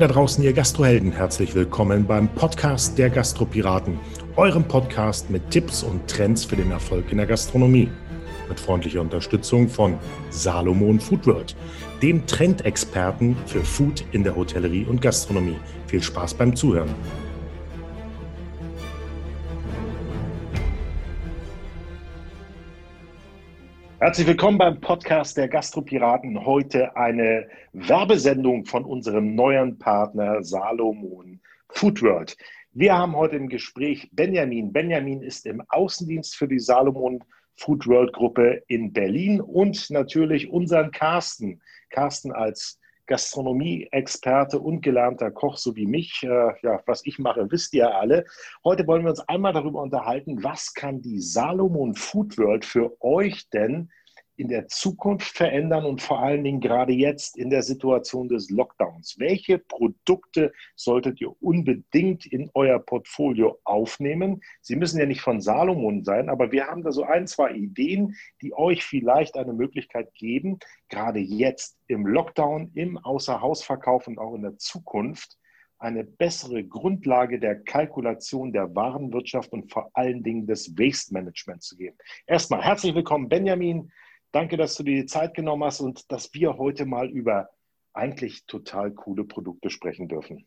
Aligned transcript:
Da 0.00 0.08
draußen, 0.08 0.42
ihr 0.42 0.54
Gastrohelden. 0.54 1.12
Herzlich 1.12 1.54
willkommen 1.54 2.06
beim 2.06 2.26
Podcast 2.26 2.96
der 2.96 3.10
Gastropiraten, 3.10 4.00
eurem 4.34 4.64
Podcast 4.64 5.28
mit 5.28 5.50
Tipps 5.50 5.82
und 5.82 6.08
Trends 6.08 6.42
für 6.42 6.56
den 6.56 6.70
Erfolg 6.70 7.12
in 7.12 7.18
der 7.18 7.26
Gastronomie. 7.26 7.90
Mit 8.48 8.58
freundlicher 8.58 9.02
Unterstützung 9.02 9.68
von 9.68 9.98
Salomon 10.30 11.00
Foodworld, 11.00 11.54
dem 12.00 12.26
Trendexperten 12.26 13.36
für 13.44 13.62
Food 13.62 14.02
in 14.12 14.24
der 14.24 14.34
Hotellerie 14.34 14.86
und 14.86 15.02
Gastronomie. 15.02 15.58
Viel 15.86 16.02
Spaß 16.02 16.32
beim 16.32 16.56
Zuhören. 16.56 16.94
Herzlich 24.02 24.26
willkommen 24.26 24.56
beim 24.56 24.80
Podcast 24.80 25.36
der 25.36 25.46
Gastropiraten. 25.46 26.46
Heute 26.46 26.96
eine 26.96 27.46
Werbesendung 27.74 28.64
von 28.64 28.86
unserem 28.86 29.34
neuen 29.34 29.78
Partner 29.78 30.42
Salomon 30.42 31.38
Foodworld. 31.68 32.34
Wir 32.72 32.96
haben 32.96 33.14
heute 33.14 33.36
im 33.36 33.50
Gespräch 33.50 34.08
Benjamin. 34.12 34.72
Benjamin 34.72 35.20
ist 35.20 35.44
im 35.44 35.62
Außendienst 35.68 36.34
für 36.34 36.48
die 36.48 36.58
Salomon 36.58 37.22
Foodworld 37.56 38.14
Gruppe 38.14 38.62
in 38.68 38.90
Berlin 38.90 39.38
und 39.38 39.90
natürlich 39.90 40.48
unseren 40.48 40.92
Carsten. 40.92 41.60
Carsten 41.90 42.32
als 42.32 42.79
Gastronomie-Experte 43.10 44.60
und 44.60 44.82
gelernter 44.82 45.32
Koch, 45.32 45.56
so 45.56 45.74
wie 45.74 45.86
mich. 45.86 46.22
Äh, 46.22 46.52
ja, 46.62 46.80
was 46.86 47.04
ich 47.04 47.18
mache, 47.18 47.50
wisst 47.50 47.74
ihr 47.74 47.92
alle. 47.92 48.24
Heute 48.64 48.86
wollen 48.86 49.02
wir 49.02 49.10
uns 49.10 49.28
einmal 49.28 49.52
darüber 49.52 49.82
unterhalten, 49.82 50.44
was 50.44 50.74
kann 50.74 51.02
die 51.02 51.18
Salomon 51.18 51.96
Food 51.96 52.38
World 52.38 52.64
für 52.64 52.96
euch 53.02 53.50
denn 53.50 53.90
in 54.40 54.48
der 54.48 54.68
Zukunft 54.68 55.36
verändern 55.36 55.84
und 55.84 56.00
vor 56.00 56.20
allen 56.20 56.42
Dingen 56.42 56.60
gerade 56.60 56.94
jetzt 56.94 57.36
in 57.36 57.50
der 57.50 57.62
Situation 57.62 58.28
des 58.28 58.48
Lockdowns? 58.48 59.16
Welche 59.18 59.58
Produkte 59.58 60.52
solltet 60.74 61.20
ihr 61.20 61.30
unbedingt 61.42 62.24
in 62.24 62.50
euer 62.54 62.78
Portfolio 62.78 63.58
aufnehmen? 63.64 64.40
Sie 64.62 64.76
müssen 64.76 64.98
ja 64.98 65.04
nicht 65.04 65.20
von 65.20 65.42
Salomon 65.42 66.04
sein, 66.04 66.30
aber 66.30 66.52
wir 66.52 66.66
haben 66.66 66.82
da 66.82 66.90
so 66.90 67.04
ein, 67.04 67.26
zwei 67.26 67.52
Ideen, 67.52 68.16
die 68.40 68.54
euch 68.54 68.82
vielleicht 68.82 69.36
eine 69.36 69.52
Möglichkeit 69.52 70.12
geben, 70.14 70.58
gerade 70.88 71.18
jetzt 71.18 71.78
im 71.86 72.06
Lockdown, 72.06 72.70
im 72.74 72.96
Außerhausverkauf 72.96 74.06
und 74.06 74.18
auch 74.18 74.34
in 74.34 74.42
der 74.42 74.56
Zukunft 74.56 75.36
eine 75.78 76.02
bessere 76.04 76.64
Grundlage 76.64 77.38
der 77.38 77.56
Kalkulation 77.62 78.52
der 78.52 78.74
Warenwirtschaft 78.74 79.52
und 79.52 79.70
vor 79.70 79.90
allen 79.92 80.22
Dingen 80.22 80.46
des 80.46 80.78
Waste 80.78 81.12
Managements 81.12 81.68
zu 81.68 81.76
geben. 81.76 81.96
Erstmal 82.26 82.62
herzlich 82.62 82.94
willkommen, 82.94 83.28
Benjamin. 83.28 83.90
Danke, 84.32 84.56
dass 84.56 84.76
du 84.76 84.82
dir 84.82 85.02
die 85.02 85.06
Zeit 85.06 85.34
genommen 85.34 85.64
hast 85.64 85.80
und 85.80 86.10
dass 86.12 86.32
wir 86.34 86.56
heute 86.56 86.86
mal 86.86 87.08
über 87.08 87.50
eigentlich 87.92 88.46
total 88.46 88.92
coole 88.92 89.24
Produkte 89.24 89.70
sprechen 89.70 90.08
dürfen. 90.08 90.46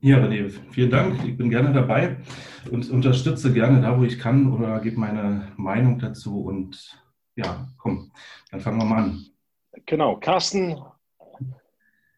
Ja, 0.00 0.18
René, 0.18 0.50
vielen 0.70 0.90
Dank. 0.90 1.24
Ich 1.24 1.36
bin 1.36 1.48
gerne 1.48 1.72
dabei 1.72 2.18
und 2.70 2.90
unterstütze 2.90 3.54
gerne 3.54 3.80
da, 3.80 3.98
wo 3.98 4.04
ich 4.04 4.18
kann 4.18 4.52
oder 4.52 4.80
gebe 4.80 5.00
meine 5.00 5.52
Meinung 5.56 5.98
dazu. 5.98 6.42
Und 6.42 7.00
ja, 7.36 7.66
komm, 7.78 8.12
dann 8.50 8.60
fangen 8.60 8.78
wir 8.78 8.84
mal 8.84 9.04
an. 9.04 9.26
Genau, 9.86 10.16
Carsten. 10.16 10.78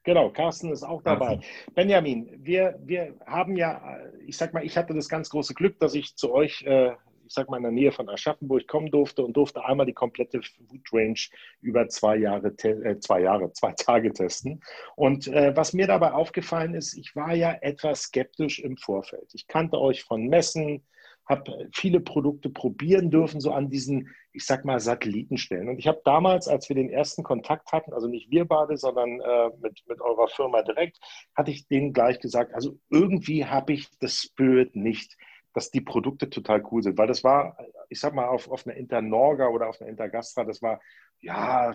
Genau, 0.02 0.30
Carsten 0.30 0.72
ist 0.72 0.82
auch 0.82 1.02
dabei. 1.02 1.36
Carsten. 1.36 1.74
Benjamin, 1.74 2.30
wir, 2.38 2.76
wir 2.82 3.14
haben 3.24 3.56
ja, 3.56 3.98
ich 4.26 4.36
sag 4.36 4.52
mal, 4.52 4.64
ich 4.64 4.76
hatte 4.76 4.94
das 4.94 5.08
ganz 5.08 5.30
große 5.30 5.54
Glück, 5.54 5.78
dass 5.78 5.94
ich 5.94 6.16
zu 6.16 6.32
euch 6.32 6.62
äh, 6.62 6.92
ich 7.26 7.34
sag 7.34 7.50
mal, 7.50 7.56
in 7.56 7.64
der 7.64 7.72
Nähe 7.72 7.92
von 7.92 8.08
Aschaffenburg 8.08 8.66
kommen 8.68 8.90
durfte 8.90 9.24
und 9.24 9.36
durfte 9.36 9.64
einmal 9.64 9.86
die 9.86 9.92
komplette 9.92 10.40
Food 10.42 10.86
Range 10.92 11.18
über 11.60 11.88
zwei 11.88 12.16
Jahre, 12.16 12.48
äh, 12.62 12.98
zwei 13.00 13.20
Jahre, 13.20 13.52
zwei 13.52 13.72
Tage 13.72 14.12
testen. 14.12 14.62
Und 14.94 15.26
äh, 15.28 15.54
was 15.56 15.72
mir 15.72 15.86
dabei 15.86 16.12
aufgefallen 16.12 16.74
ist, 16.74 16.96
ich 16.96 17.16
war 17.16 17.34
ja 17.34 17.56
etwas 17.60 18.02
skeptisch 18.02 18.60
im 18.60 18.76
Vorfeld. 18.76 19.28
Ich 19.34 19.48
kannte 19.48 19.78
euch 19.80 20.04
von 20.04 20.28
Messen, 20.28 20.84
habe 21.28 21.68
viele 21.72 22.00
Produkte 22.00 22.48
probieren 22.48 23.10
dürfen, 23.10 23.40
so 23.40 23.50
an 23.50 23.68
diesen, 23.68 24.14
ich 24.32 24.46
sag 24.46 24.64
mal, 24.64 24.78
Satellitenstellen. 24.78 25.68
Und 25.68 25.78
ich 25.78 25.88
habe 25.88 26.00
damals, 26.04 26.46
als 26.46 26.68
wir 26.68 26.76
den 26.76 26.88
ersten 26.90 27.24
Kontakt 27.24 27.72
hatten, 27.72 27.92
also 27.92 28.06
nicht 28.06 28.30
wir 28.30 28.44
beide, 28.44 28.76
sondern 28.76 29.20
äh, 29.20 29.50
mit, 29.60 29.82
mit 29.88 30.00
eurer 30.00 30.28
Firma 30.28 30.62
direkt, 30.62 30.98
hatte 31.34 31.50
ich 31.50 31.66
denen 31.66 31.92
gleich 31.92 32.20
gesagt, 32.20 32.54
also 32.54 32.78
irgendwie 32.90 33.44
habe 33.44 33.72
ich 33.72 33.88
das 33.98 34.22
Spirit 34.22 34.76
nicht 34.76 35.16
dass 35.56 35.70
die 35.70 35.80
Produkte 35.80 36.28
total 36.28 36.62
cool 36.70 36.82
sind. 36.82 36.98
Weil 36.98 37.06
das 37.06 37.24
war, 37.24 37.56
ich 37.88 37.98
sag 37.98 38.12
mal, 38.12 38.26
auf, 38.26 38.50
auf 38.50 38.66
einer 38.66 38.76
Internorga 38.76 39.48
oder 39.48 39.70
auf 39.70 39.80
einer 39.80 39.88
Intergastra, 39.88 40.44
das 40.44 40.60
war, 40.60 40.82
ja, 41.20 41.72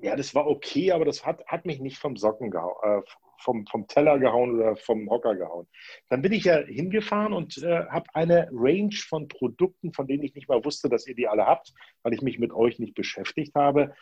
ja, 0.00 0.16
das 0.16 0.34
war 0.34 0.48
okay, 0.48 0.90
aber 0.90 1.04
das 1.04 1.24
hat, 1.24 1.46
hat 1.46 1.64
mich 1.64 1.78
nicht 1.78 1.98
vom 1.98 2.16
Socken 2.16 2.50
gehauen, 2.50 2.74
äh, 2.82 3.02
vom, 3.38 3.66
vom 3.68 3.86
Teller 3.86 4.18
gehauen 4.18 4.56
oder 4.56 4.74
vom 4.74 5.08
Hocker 5.08 5.36
gehauen. 5.36 5.68
Dann 6.08 6.22
bin 6.22 6.32
ich 6.32 6.42
ja 6.42 6.56
hingefahren 6.56 7.32
und 7.32 7.56
äh, 7.62 7.86
habe 7.86 8.06
eine 8.14 8.48
Range 8.50 8.96
von 9.08 9.28
Produkten, 9.28 9.92
von 9.92 10.08
denen 10.08 10.24
ich 10.24 10.34
nicht 10.34 10.48
mal 10.48 10.64
wusste, 10.64 10.88
dass 10.88 11.06
ihr 11.06 11.14
die 11.14 11.28
alle 11.28 11.46
habt, 11.46 11.72
weil 12.02 12.14
ich 12.14 12.22
mich 12.22 12.40
mit 12.40 12.52
euch 12.52 12.80
nicht 12.80 12.96
beschäftigt 12.96 13.54
habe, 13.54 13.94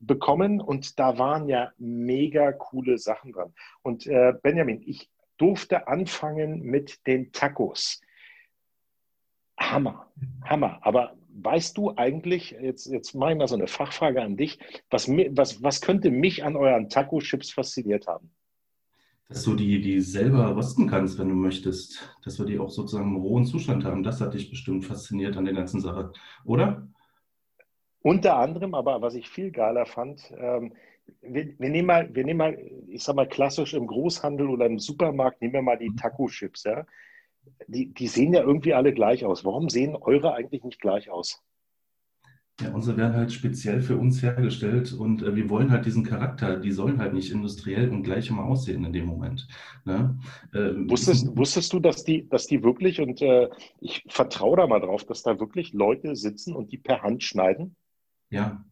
bekommen 0.00 0.62
und 0.62 0.98
da 0.98 1.18
waren 1.18 1.46
ja 1.46 1.72
mega 1.76 2.52
coole 2.52 2.96
Sachen 2.96 3.32
dran. 3.32 3.52
Und 3.82 4.06
äh, 4.06 4.32
Benjamin, 4.42 4.82
ich 4.86 5.10
durfte 5.38 5.88
anfangen 5.88 6.62
mit 6.62 7.06
den 7.06 7.32
Tacos. 7.32 8.00
Hammer, 9.58 10.06
Hammer. 10.44 10.78
Aber 10.82 11.16
weißt 11.42 11.76
du 11.76 11.92
eigentlich, 11.96 12.52
jetzt, 12.60 12.86
jetzt 12.86 13.14
mache 13.14 13.32
ich 13.32 13.38
mal 13.38 13.48
so 13.48 13.54
eine 13.54 13.66
Fachfrage 13.66 14.22
an 14.22 14.36
dich, 14.36 14.58
was, 14.90 15.08
was, 15.08 15.62
was 15.62 15.80
könnte 15.80 16.10
mich 16.10 16.44
an 16.44 16.56
euren 16.56 16.88
Taco-Chips 16.88 17.52
fasziniert 17.52 18.06
haben? 18.06 18.30
Dass 19.28 19.44
du 19.44 19.54
die, 19.54 19.80
die 19.80 20.00
selber 20.00 20.56
rösten 20.56 20.88
kannst, 20.88 21.18
wenn 21.18 21.28
du 21.28 21.34
möchtest. 21.34 22.16
Dass 22.24 22.38
wir 22.38 22.46
die 22.46 22.58
auch 22.58 22.70
sozusagen 22.70 23.14
im 23.14 23.16
rohen 23.16 23.44
Zustand 23.44 23.84
haben. 23.84 24.02
Das 24.02 24.22
hat 24.22 24.32
dich 24.32 24.48
bestimmt 24.48 24.86
fasziniert 24.86 25.36
an 25.36 25.44
der 25.44 25.54
ganzen 25.54 25.80
Sache, 25.80 26.12
oder? 26.44 26.88
Unter 28.00 28.36
anderem, 28.36 28.74
aber 28.74 29.02
was 29.02 29.14
ich 29.14 29.28
viel 29.28 29.50
geiler 29.50 29.84
fand, 29.84 30.32
ähm, 30.38 30.72
wir, 31.22 31.58
wir, 31.58 31.70
nehmen 31.70 31.86
mal, 31.86 32.14
wir 32.14 32.24
nehmen 32.24 32.38
mal, 32.38 32.58
ich 32.88 33.02
sag 33.02 33.16
mal 33.16 33.28
klassisch 33.28 33.74
im 33.74 33.86
Großhandel 33.86 34.48
oder 34.48 34.66
im 34.66 34.78
Supermarkt, 34.78 35.40
nehmen 35.40 35.54
wir 35.54 35.62
mal 35.62 35.78
die 35.78 35.90
mhm. 35.90 35.96
Taco-Chips, 35.96 36.64
ja. 36.64 36.86
Die, 37.66 37.92
die 37.94 38.08
sehen 38.08 38.34
ja 38.34 38.42
irgendwie 38.42 38.74
alle 38.74 38.92
gleich 38.92 39.24
aus. 39.24 39.44
Warum 39.44 39.70
sehen 39.70 39.96
eure 39.96 40.34
eigentlich 40.34 40.64
nicht 40.64 40.80
gleich 40.80 41.10
aus? 41.10 41.42
Ja, 42.60 42.72
unsere 42.72 42.96
werden 42.96 43.14
halt 43.14 43.32
speziell 43.32 43.80
für 43.80 43.96
uns 43.96 44.20
hergestellt 44.20 44.92
und 44.92 45.22
äh, 45.22 45.36
wir 45.36 45.48
wollen 45.48 45.70
halt 45.70 45.86
diesen 45.86 46.02
Charakter, 46.02 46.58
die 46.58 46.72
sollen 46.72 46.98
halt 46.98 47.14
nicht 47.14 47.30
industriell 47.30 47.88
und 47.88 48.02
gleich 48.02 48.28
immer 48.30 48.44
aussehen 48.44 48.84
in 48.84 48.92
dem 48.92 49.06
Moment. 49.06 49.46
Ne? 49.84 50.18
Ähm, 50.52 50.90
wusstest, 50.90 51.36
wusstest 51.36 51.72
du, 51.72 51.78
dass 51.78 52.02
die, 52.02 52.28
dass 52.28 52.48
die 52.48 52.64
wirklich, 52.64 53.00
und 53.00 53.22
äh, 53.22 53.48
ich 53.80 54.04
vertraue 54.08 54.56
da 54.56 54.66
mal 54.66 54.80
drauf, 54.80 55.04
dass 55.04 55.22
da 55.22 55.38
wirklich 55.38 55.72
Leute 55.72 56.16
sitzen 56.16 56.56
und 56.56 56.72
die 56.72 56.78
per 56.78 57.02
Hand 57.02 57.22
schneiden? 57.22 57.76
Ja, 58.28 58.64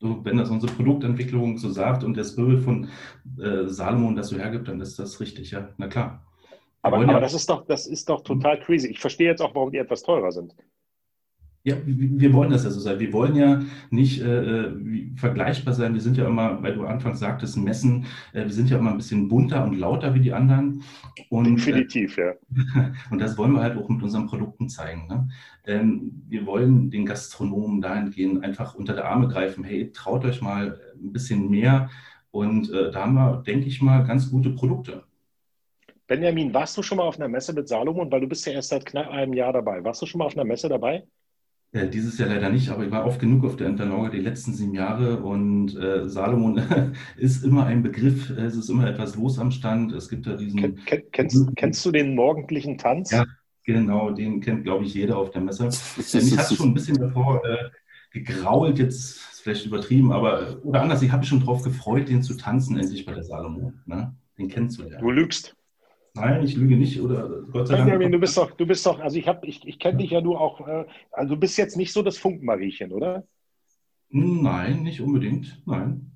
so, 0.00 0.24
wenn 0.24 0.36
das 0.36 0.50
unsere 0.50 0.72
Produktentwicklung 0.72 1.58
so 1.58 1.70
sagt 1.70 2.04
und 2.04 2.16
der 2.16 2.24
Spirit 2.24 2.62
von 2.62 2.88
äh, 3.40 3.66
Salomon 3.66 4.16
das 4.16 4.28
so 4.28 4.36
hergibt, 4.36 4.68
dann 4.68 4.80
ist 4.80 4.98
das 4.98 5.20
richtig, 5.20 5.50
ja, 5.52 5.68
na 5.78 5.88
klar. 5.88 6.26
Aber, 6.82 6.98
aber 6.98 7.12
ja 7.12 7.20
das, 7.20 7.32
ist 7.32 7.48
doch, 7.48 7.64
das 7.66 7.86
ist 7.86 8.08
doch 8.10 8.22
total 8.22 8.60
crazy. 8.60 8.88
Ich 8.88 9.00
verstehe 9.00 9.28
jetzt 9.28 9.40
auch, 9.40 9.54
warum 9.54 9.70
die 9.70 9.78
etwas 9.78 10.02
teurer 10.02 10.32
sind. 10.32 10.54
Ja, 11.66 11.76
wir 11.86 12.30
wollen 12.34 12.50
das 12.50 12.64
ja 12.64 12.70
so 12.70 12.78
sein. 12.78 12.98
Wir 12.98 13.10
wollen 13.14 13.34
ja 13.36 13.62
nicht 13.88 14.20
äh, 14.20 14.66
äh 14.66 15.06
vergleichbar 15.16 15.72
sein. 15.72 15.94
Wir 15.94 16.02
sind 16.02 16.18
ja 16.18 16.26
immer, 16.26 16.62
weil 16.62 16.74
du 16.74 16.84
anfangs 16.84 17.20
sagtest, 17.20 17.56
Messen, 17.56 18.04
äh, 18.34 18.42
wir 18.42 18.52
sind 18.52 18.68
ja 18.68 18.76
immer 18.76 18.90
ein 18.90 18.98
bisschen 18.98 19.28
bunter 19.28 19.64
und 19.64 19.78
lauter 19.78 20.14
wie 20.14 20.20
die 20.20 20.34
anderen. 20.34 20.82
Und, 21.30 21.56
Definitiv, 21.56 22.18
äh, 22.18 22.26
ja. 22.26 22.92
Und 23.10 23.18
das 23.18 23.38
wollen 23.38 23.52
wir 23.52 23.62
halt 23.62 23.78
auch 23.78 23.88
mit 23.88 24.02
unseren 24.02 24.26
Produkten 24.26 24.68
zeigen. 24.68 25.06
Ne? 25.08 25.28
Ähm, 25.64 26.22
wir 26.28 26.44
wollen 26.44 26.90
den 26.90 27.06
Gastronomen 27.06 27.80
dahingehend 27.80 28.44
einfach 28.44 28.74
unter 28.74 28.92
der 28.92 29.06
Arme 29.06 29.28
greifen. 29.28 29.64
Hey, 29.64 29.90
traut 29.90 30.26
euch 30.26 30.42
mal 30.42 30.78
ein 31.02 31.12
bisschen 31.12 31.48
mehr. 31.48 31.88
Und 32.30 32.70
äh, 32.72 32.90
da 32.90 33.04
haben 33.04 33.14
wir, 33.14 33.42
denke 33.46 33.68
ich 33.68 33.80
mal, 33.80 34.04
ganz 34.04 34.30
gute 34.30 34.50
Produkte. 34.50 35.04
Benjamin, 36.06 36.52
warst 36.52 36.76
du 36.76 36.82
schon 36.82 36.98
mal 36.98 37.04
auf 37.04 37.16
einer 37.16 37.28
Messe 37.28 37.54
mit 37.54 37.68
Salomon? 37.68 38.12
Weil 38.12 38.20
du 38.20 38.28
bist 38.28 38.44
ja 38.44 38.52
erst 38.52 38.68
seit 38.68 38.84
knapp 38.84 39.08
einem 39.08 39.32
Jahr 39.32 39.54
dabei. 39.54 39.82
Warst 39.82 40.02
du 40.02 40.06
schon 40.06 40.18
mal 40.18 40.26
auf 40.26 40.36
einer 40.36 40.44
Messe 40.44 40.68
dabei? 40.68 41.04
Äh, 41.74 41.88
dieses 41.88 42.18
Jahr 42.18 42.28
leider 42.28 42.50
nicht, 42.50 42.68
aber 42.68 42.84
ich 42.84 42.92
war 42.92 43.04
oft 43.04 43.18
genug 43.18 43.44
auf 43.44 43.56
der 43.56 43.66
Internorga 43.66 44.10
die 44.10 44.20
letzten 44.20 44.54
sieben 44.54 44.74
Jahre 44.74 45.18
und 45.18 45.76
äh, 45.76 46.08
Salomon 46.08 46.62
ist 47.16 47.44
immer 47.44 47.66
ein 47.66 47.82
Begriff, 47.82 48.30
es 48.30 48.54
ist 48.54 48.70
immer 48.70 48.86
etwas 48.86 49.16
los 49.16 49.40
am 49.40 49.50
Stand. 49.50 49.92
Es 49.92 50.08
gibt 50.08 50.24
da 50.28 50.36
diesen. 50.36 50.60
Ken, 50.86 51.02
kennst, 51.10 51.56
kennst 51.56 51.84
du 51.84 51.90
den 51.90 52.14
morgendlichen 52.14 52.78
Tanz? 52.78 53.10
Ja, 53.10 53.26
genau, 53.64 54.12
den 54.12 54.40
kennt, 54.40 54.62
glaube 54.62 54.84
ich, 54.84 54.94
jeder 54.94 55.18
auf 55.18 55.32
der 55.32 55.40
Messe. 55.40 55.68
ich 55.68 56.38
hatte 56.38 56.54
schon 56.54 56.68
ein 56.68 56.74
bisschen 56.74 56.96
davor 56.96 57.44
äh, 57.44 57.70
gegrault, 58.12 58.78
jetzt 58.78 58.94
ist 58.94 59.40
vielleicht 59.42 59.66
übertrieben, 59.66 60.12
aber 60.12 60.58
oder 60.62 60.80
anders, 60.80 61.02
ich 61.02 61.10
habe 61.10 61.20
mich 61.22 61.28
schon 61.28 61.40
darauf 61.40 61.62
gefreut, 61.62 62.08
den 62.08 62.22
zu 62.22 62.34
tanzen, 62.34 62.78
endlich 62.78 63.04
bei 63.04 63.14
der 63.14 63.24
Salomon. 63.24 63.80
Ne? 63.86 64.14
Den 64.38 64.46
kennst 64.46 64.78
du 64.78 64.84
ja. 64.84 65.00
Du 65.00 65.10
lügst. 65.10 65.56
Nein, 66.16 66.44
ich 66.44 66.54
lüge 66.54 66.76
nicht 66.76 67.00
oder 67.00 67.42
Gott 67.50 67.66
sei 67.66 67.76
Dank. 67.76 67.86
Benjamin, 67.86 68.12
du 68.12 68.20
bist 68.20 68.36
doch, 68.36 68.52
du 68.52 68.66
bist 68.66 68.86
doch, 68.86 69.00
also 69.00 69.18
ich 69.18 69.26
habe, 69.26 69.46
ich, 69.46 69.66
ich 69.66 69.80
kenne 69.80 69.98
dich 69.98 70.10
ja 70.10 70.20
nur 70.20 70.40
auch, 70.40 70.66
äh, 70.66 70.84
also 71.10 71.34
du 71.34 71.40
bist 71.40 71.58
jetzt 71.58 71.76
nicht 71.76 71.92
so 71.92 72.02
das 72.02 72.18
Funkenmariechen, 72.18 72.92
oder? 72.92 73.24
Nein, 74.10 74.84
nicht 74.84 75.00
unbedingt, 75.00 75.60
nein. 75.66 76.12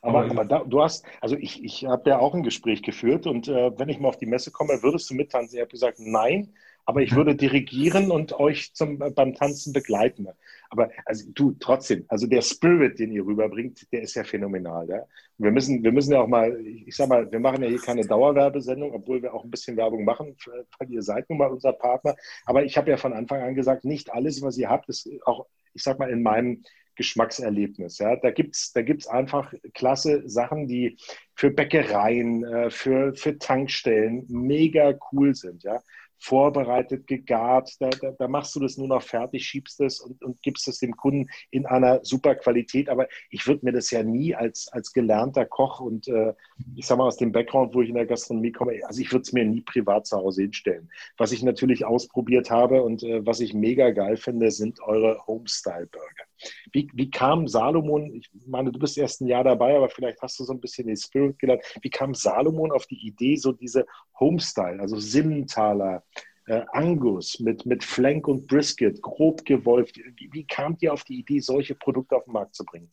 Aber, 0.00 0.24
aber 0.28 0.44
da, 0.44 0.64
du 0.64 0.82
hast, 0.82 1.04
also 1.20 1.36
ich, 1.36 1.62
ich 1.62 1.84
habe 1.84 2.10
ja 2.10 2.18
auch 2.18 2.34
ein 2.34 2.42
Gespräch 2.42 2.82
geführt 2.82 3.26
und 3.26 3.46
äh, 3.48 3.78
wenn 3.78 3.88
ich 3.88 4.00
mal 4.00 4.08
auf 4.08 4.18
die 4.18 4.26
Messe 4.26 4.50
komme, 4.50 4.82
würdest 4.82 5.08
du 5.10 5.14
mittanzen? 5.14 5.56
Ich 5.56 5.60
habe 5.60 5.70
gesagt, 5.70 5.98
nein, 6.00 6.52
aber 6.88 7.02
ich 7.02 7.14
würde 7.14 7.36
dirigieren 7.36 8.10
und 8.10 8.32
euch 8.40 8.72
zum, 8.72 9.02
äh, 9.02 9.10
beim 9.10 9.34
Tanzen 9.34 9.74
begleiten. 9.74 10.26
Aber 10.70 10.88
also 11.04 11.26
du 11.34 11.54
trotzdem, 11.60 12.06
also 12.08 12.26
der 12.26 12.40
Spirit, 12.40 12.98
den 12.98 13.12
ihr 13.12 13.26
rüberbringt, 13.26 13.92
der 13.92 14.00
ist 14.00 14.14
ja 14.14 14.24
phänomenal. 14.24 14.88
Ja? 14.88 15.02
Wir 15.36 15.50
müssen, 15.50 15.84
wir 15.84 15.92
müssen 15.92 16.12
ja 16.12 16.22
auch 16.22 16.26
mal, 16.28 16.58
ich 16.64 16.96
sag 16.96 17.10
mal, 17.10 17.30
wir 17.30 17.40
machen 17.40 17.62
ja 17.62 17.68
hier 17.68 17.78
keine 17.78 18.06
Dauerwerbesendung, 18.06 18.94
obwohl 18.94 19.20
wir 19.22 19.34
auch 19.34 19.44
ein 19.44 19.50
bisschen 19.50 19.76
Werbung 19.76 20.06
machen, 20.06 20.34
weil 20.78 20.90
ihr 20.90 21.02
seid 21.02 21.28
nun 21.28 21.40
mal 21.40 21.50
unser 21.50 21.74
Partner. 21.74 22.16
Aber 22.46 22.64
ich 22.64 22.78
habe 22.78 22.88
ja 22.88 22.96
von 22.96 23.12
Anfang 23.12 23.42
an 23.42 23.54
gesagt, 23.54 23.84
nicht 23.84 24.10
alles, 24.10 24.40
was 24.40 24.56
ihr 24.56 24.70
habt, 24.70 24.88
ist 24.88 25.10
auch, 25.26 25.44
ich 25.74 25.82
sag 25.82 25.98
mal, 25.98 26.08
in 26.08 26.22
meinem 26.22 26.62
Geschmackserlebnis. 26.96 27.98
Ja. 27.98 28.16
Da 28.16 28.30
gibt 28.30 28.56
es 28.56 28.72
da 28.72 28.80
gibt's 28.80 29.06
einfach 29.06 29.52
klasse 29.74 30.26
Sachen, 30.26 30.66
die 30.66 30.96
für 31.34 31.50
Bäckereien, 31.50 32.44
äh, 32.44 32.70
für, 32.70 33.14
für 33.14 33.38
Tankstellen 33.38 34.24
mega 34.28 34.98
cool 35.12 35.34
sind. 35.34 35.64
Ja 35.64 35.82
vorbereitet, 36.18 37.06
gegart. 37.06 37.76
Da, 37.80 37.90
da, 37.90 38.10
da, 38.10 38.28
machst 38.28 38.54
du 38.54 38.60
das 38.60 38.76
nur 38.76 38.88
noch 38.88 39.02
fertig, 39.02 39.46
schiebst 39.46 39.80
es 39.80 40.00
und, 40.00 40.22
und 40.22 40.42
gibst 40.42 40.68
es 40.68 40.78
dem 40.78 40.96
Kunden 40.96 41.28
in 41.50 41.66
einer 41.66 42.04
super 42.04 42.34
Qualität. 42.34 42.88
Aber 42.88 43.08
ich 43.30 43.46
würde 43.46 43.64
mir 43.64 43.72
das 43.72 43.90
ja 43.90 44.02
nie 44.02 44.34
als, 44.34 44.68
als 44.68 44.92
gelernter 44.92 45.46
Koch 45.46 45.80
und 45.80 46.08
äh, 46.08 46.34
ich 46.76 46.86
sage 46.86 46.98
mal 46.98 47.06
aus 47.06 47.16
dem 47.16 47.32
Background, 47.32 47.74
wo 47.74 47.82
ich 47.82 47.88
in 47.88 47.94
der 47.94 48.06
Gastronomie 48.06 48.52
komme, 48.52 48.80
also 48.84 49.00
ich 49.00 49.12
würde 49.12 49.22
es 49.22 49.32
mir 49.32 49.44
nie 49.44 49.60
privat 49.60 50.06
zu 50.06 50.16
Hause 50.16 50.42
hinstellen. 50.42 50.90
Was 51.16 51.32
ich 51.32 51.42
natürlich 51.42 51.84
ausprobiert 51.84 52.50
habe 52.50 52.82
und 52.82 53.02
äh, 53.02 53.24
was 53.24 53.40
ich 53.40 53.54
mega 53.54 53.90
geil 53.90 54.16
finde, 54.16 54.50
sind 54.50 54.80
eure 54.80 55.26
Homestyle-Burger. 55.26 56.24
Wie, 56.72 56.88
wie 56.94 57.10
kam 57.10 57.48
Salomon, 57.48 58.14
ich 58.14 58.30
meine, 58.46 58.72
du 58.72 58.78
bist 58.78 58.98
erst 58.98 59.20
ein 59.20 59.26
Jahr 59.26 59.44
dabei, 59.44 59.76
aber 59.76 59.88
vielleicht 59.88 60.20
hast 60.22 60.38
du 60.38 60.44
so 60.44 60.52
ein 60.52 60.60
bisschen 60.60 60.86
den 60.86 60.96
Spirit 60.96 61.38
gelernt. 61.38 61.62
Wie 61.82 61.90
kam 61.90 62.14
Salomon 62.14 62.72
auf 62.72 62.86
die 62.86 63.06
Idee, 63.06 63.36
so 63.36 63.52
diese 63.52 63.86
Homestyle, 64.18 64.80
also 64.80 64.98
Simmentaler, 64.98 66.02
äh, 66.48 66.64
Angus 66.72 67.38
mit, 67.40 67.66
mit 67.66 67.84
Flank 67.84 68.26
und 68.26 68.46
Brisket, 68.46 69.02
grob 69.02 69.44
gewolft. 69.44 69.98
Wie, 70.16 70.30
wie 70.32 70.44
kamt 70.44 70.82
ihr 70.82 70.92
auf 70.92 71.04
die 71.04 71.18
Idee, 71.18 71.40
solche 71.40 71.74
Produkte 71.74 72.16
auf 72.16 72.24
den 72.24 72.32
Markt 72.32 72.54
zu 72.54 72.64
bringen? 72.64 72.88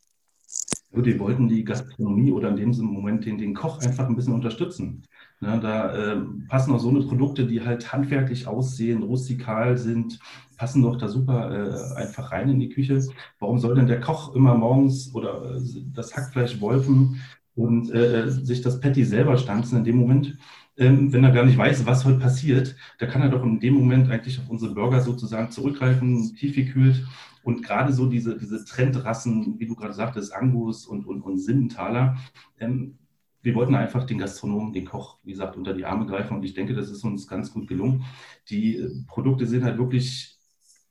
Die 0.91 1.19
wollten 1.19 1.47
die 1.47 1.63
Gastronomie 1.63 2.31
oder 2.31 2.49
in 2.49 2.71
dem 2.71 2.85
Moment 2.85 3.25
den, 3.25 3.37
den 3.37 3.53
Koch 3.53 3.81
einfach 3.81 4.07
ein 4.07 4.15
bisschen 4.15 4.33
unterstützen. 4.33 5.03
Ne, 5.41 5.59
da 5.59 5.93
äh, 5.93 6.21
passen 6.47 6.73
auch 6.73 6.79
so 6.79 6.89
eine 6.89 7.01
Produkte, 7.01 7.45
die 7.45 7.61
halt 7.61 7.91
handwerklich 7.91 8.47
aussehen, 8.47 9.03
rustikal 9.03 9.77
sind, 9.77 10.19
passen 10.57 10.81
doch 10.81 10.97
da 10.97 11.09
super 11.09 11.51
äh, 11.51 11.95
einfach 12.01 12.31
rein 12.31 12.49
in 12.49 12.59
die 12.59 12.69
Küche. 12.69 13.01
Warum 13.39 13.59
soll 13.59 13.75
denn 13.75 13.87
der 13.87 13.99
Koch 13.99 14.33
immer 14.33 14.55
morgens 14.55 15.13
oder 15.13 15.55
äh, 15.55 15.61
das 15.93 16.15
Hackfleisch 16.15 16.61
wolfen 16.61 17.21
und 17.53 17.91
äh, 17.91 18.29
sich 18.31 18.61
das 18.61 18.79
Patty 18.79 19.03
selber 19.03 19.37
stanzen 19.37 19.79
in 19.79 19.83
dem 19.83 19.97
Moment? 19.97 20.37
Ähm, 20.77 21.11
wenn 21.13 21.23
er 21.23 21.31
gar 21.31 21.45
nicht 21.45 21.57
weiß, 21.57 21.85
was 21.85 22.05
heute 22.05 22.19
passiert, 22.19 22.75
da 22.99 23.05
kann 23.05 23.21
er 23.21 23.29
doch 23.29 23.43
in 23.43 23.59
dem 23.59 23.73
Moment 23.75 24.09
eigentlich 24.09 24.39
auf 24.39 24.49
unsere 24.49 24.73
Burger 24.73 25.01
sozusagen 25.01 25.51
zurückgreifen, 25.51 26.35
tiefgekühlt 26.35 27.05
und 27.43 27.63
gerade 27.63 27.93
so 27.93 28.07
diese, 28.07 28.37
diese 28.37 28.65
Trendrassen, 28.65 29.59
wie 29.59 29.67
du 29.67 29.75
gerade 29.75 29.93
sagtest, 29.93 30.33
Angus 30.33 30.85
und, 30.85 31.05
und, 31.05 31.21
und 31.21 31.39
Simmentaler, 31.39 32.17
ähm, 32.59 32.97
wir 33.45 33.53
wollten 33.53 33.75
einfach 33.75 34.05
den 34.05 34.17
Gastronomen, 34.17 34.73
den 34.73 34.85
Koch, 34.85 35.19
wie 35.23 35.31
gesagt, 35.31 35.55
unter 35.55 35.73
die 35.73 35.85
Arme 35.85 36.07
greifen 36.07 36.35
und 36.35 36.43
ich 36.43 36.55
denke, 36.55 36.73
das 36.73 36.89
ist 36.89 37.03
uns 37.03 37.27
ganz 37.27 37.53
gut 37.53 37.67
gelungen. 37.67 38.03
Die 38.49 38.77
äh, 38.77 38.89
Produkte 39.07 39.45
sehen 39.45 39.63
halt 39.63 39.77
wirklich 39.77 40.39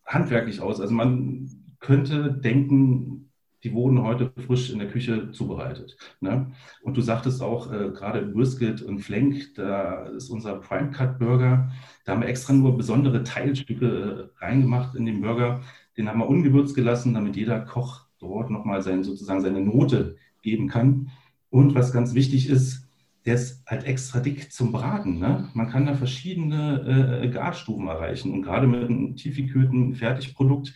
handwerklich 0.07 0.61
aus. 0.61 0.81
Also 0.81 0.95
man 0.95 1.51
könnte 1.81 2.33
denken, 2.33 3.33
die 3.65 3.73
wurden 3.73 4.03
heute 4.03 4.31
frisch 4.47 4.71
in 4.71 4.79
der 4.79 4.89
Küche 4.89 5.33
zubereitet. 5.33 5.97
Ne? 6.21 6.53
Und 6.83 6.97
du 6.97 7.01
sagtest 7.01 7.43
auch 7.43 7.73
äh, 7.73 7.91
gerade 7.91 8.23
Brisket 8.23 8.83
und 8.83 9.01
Flank, 9.01 9.55
da 9.57 10.05
ist 10.07 10.31
unser 10.31 10.57
Prime 10.57 10.93
Cut 10.93 11.19
Burger. 11.19 11.73
Da 12.05 12.13
haben 12.13 12.21
wir 12.21 12.29
extra 12.29 12.53
nur 12.53 12.77
besondere 12.77 13.25
Teilstücke 13.25 14.31
äh, 14.39 14.45
reingemacht 14.45 14.95
in 14.95 15.07
den 15.07 15.23
Burger. 15.23 15.63
Den 15.97 16.09
haben 16.09 16.21
wir 16.21 16.29
ungewürzt 16.29 16.77
gelassen, 16.77 17.15
damit 17.15 17.35
jeder 17.35 17.61
Koch 17.61 18.07
dort 18.21 18.51
nochmal 18.51 18.83
sein, 18.83 19.03
sozusagen 19.03 19.41
seine 19.41 19.61
Note 19.61 20.17
geben 20.43 20.69
kann. 20.69 21.11
Und 21.55 21.77
was 21.77 21.93
ganz 21.93 22.15
wichtig 22.15 22.49
ist, 22.49 22.89
der 23.25 23.37
ist 23.37 23.63
halt 23.69 23.85
extra 23.85 24.19
dick 24.19 24.53
zum 24.53 24.73
Braten. 24.73 25.21
Ne? 25.21 25.51
Man 25.55 25.71
kann 25.71 25.87
da 25.87 25.95
verschiedene 25.95 27.23
äh, 27.23 27.29
Garstufen 27.29 27.87
erreichen. 27.87 28.33
Und 28.33 28.43
gerade 28.43 28.67
mit 28.67 28.83
einem 28.83 29.15
tiefgekühlten 29.15 29.95
Fertigprodukt 29.95 30.75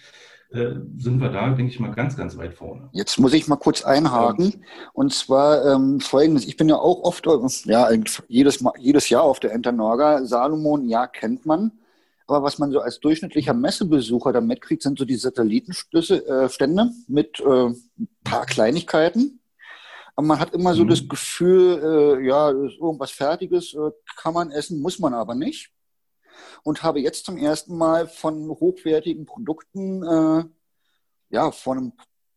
äh, 0.50 0.76
sind 0.96 1.20
wir 1.20 1.30
da, 1.30 1.50
denke 1.50 1.72
ich 1.72 1.80
mal, 1.80 1.90
ganz, 1.90 2.16
ganz 2.16 2.36
weit 2.36 2.54
vorne. 2.54 2.90
Jetzt 2.92 3.18
muss 3.18 3.32
ich 3.32 3.48
mal 3.48 3.56
kurz 3.56 3.82
einhaken. 3.82 4.64
Und 4.92 5.12
zwar 5.12 5.66
ähm, 5.66 5.98
folgendes. 5.98 6.46
Ich 6.46 6.56
bin 6.56 6.68
ja 6.68 6.76
auch 6.76 7.02
oft, 7.02 7.26
ja, 7.64 7.90
jedes, 8.28 8.64
jedes 8.78 9.08
Jahr 9.08 9.24
auf 9.24 9.40
der 9.40 9.54
Enternorga. 9.54 10.24
Salomon, 10.26 10.88
ja, 10.88 11.08
kennt 11.08 11.44
man. 11.44 11.72
Aber 12.28 12.44
was 12.44 12.60
man 12.60 12.70
so 12.70 12.78
als 12.78 13.00
durchschnittlicher 13.00 13.52
Messebesucher 13.52 14.32
da 14.32 14.40
mitkriegt, 14.40 14.84
sind 14.84 14.96
so 14.96 15.04
die 15.04 15.16
Satellitenstände 15.16 16.82
äh, 16.82 17.12
mit 17.12 17.40
äh, 17.40 17.66
ein 17.66 18.08
paar 18.22 18.46
Kleinigkeiten. 18.46 19.37
Aber 20.18 20.26
man 20.26 20.40
hat 20.40 20.52
immer 20.52 20.74
so 20.74 20.82
mhm. 20.82 20.88
das 20.88 21.08
Gefühl, 21.08 21.80
äh, 21.80 22.26
ja, 22.26 22.50
irgendwas 22.50 23.12
Fertiges 23.12 23.72
äh, 23.74 23.92
kann 24.16 24.34
man 24.34 24.50
essen, 24.50 24.82
muss 24.82 24.98
man 24.98 25.14
aber 25.14 25.36
nicht. 25.36 25.70
Und 26.64 26.82
habe 26.82 26.98
jetzt 26.98 27.24
zum 27.24 27.36
ersten 27.36 27.78
Mal 27.78 28.08
von 28.08 28.48
hochwertigen 28.48 29.26
Produkten, 29.26 30.02
äh, 30.02 30.44
ja, 31.30 31.52
vor 31.52 31.76
ein 31.76 31.92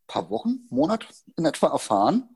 paar 0.05 0.29
Wochen, 0.29 0.67
Monat 0.69 1.07
in 1.37 1.45
etwa 1.45 1.69
erfahren. 1.69 2.29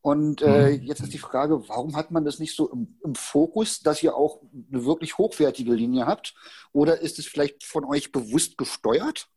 Und 0.00 0.40
äh, 0.40 0.78
mhm. 0.78 0.84
jetzt 0.84 1.02
ist 1.02 1.12
die 1.12 1.18
Frage, 1.18 1.68
warum 1.68 1.94
hat 1.94 2.10
man 2.10 2.24
das 2.24 2.38
nicht 2.38 2.56
so 2.56 2.70
im, 2.72 2.98
im, 3.04 3.14
Fokus, 3.14 3.80
dass 3.80 4.02
ihr 4.02 4.16
auch 4.16 4.40
eine 4.72 4.86
wirklich 4.86 5.18
hochwertige 5.18 5.74
Linie 5.74 6.06
habt? 6.06 6.34
Oder 6.72 7.02
ist 7.02 7.18
es 7.18 7.26
vielleicht 7.26 7.64
von 7.64 7.84
euch 7.84 8.12
bewusst 8.12 8.56
gesteuert, 8.56 9.28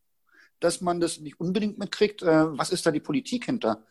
dass 0.61 0.79
man 0.79 1.01
das 1.01 1.19
nicht 1.19 1.37
unbedingt 1.37 1.79
mitkriegt? 1.79 2.21
Äh, 2.21 2.57
was 2.57 2.69
ist 2.69 2.85
da 2.85 2.91
die 2.91 3.01
Politik 3.01 3.43
hinter? 3.43 3.83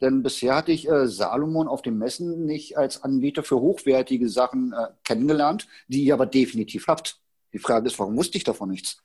Denn 0.00 0.22
bisher 0.22 0.56
hatte 0.56 0.72
ich 0.72 0.88
äh, 0.88 1.06
Salomon 1.06 1.68
auf 1.68 1.82
den 1.82 1.98
Messen 1.98 2.46
nicht 2.46 2.78
als 2.78 3.02
Anbieter 3.02 3.42
für 3.42 3.60
hochwertige 3.60 4.28
Sachen 4.28 4.72
äh, 4.72 4.88
kennengelernt, 5.04 5.68
die 5.88 6.04
ihr 6.04 6.14
aber 6.14 6.26
definitiv 6.26 6.86
habt. 6.86 7.20
Die 7.52 7.58
Frage 7.58 7.86
ist, 7.86 7.98
warum 7.98 8.16
wusste 8.16 8.38
ich 8.38 8.44
davon 8.44 8.70
nichts? 8.70 9.02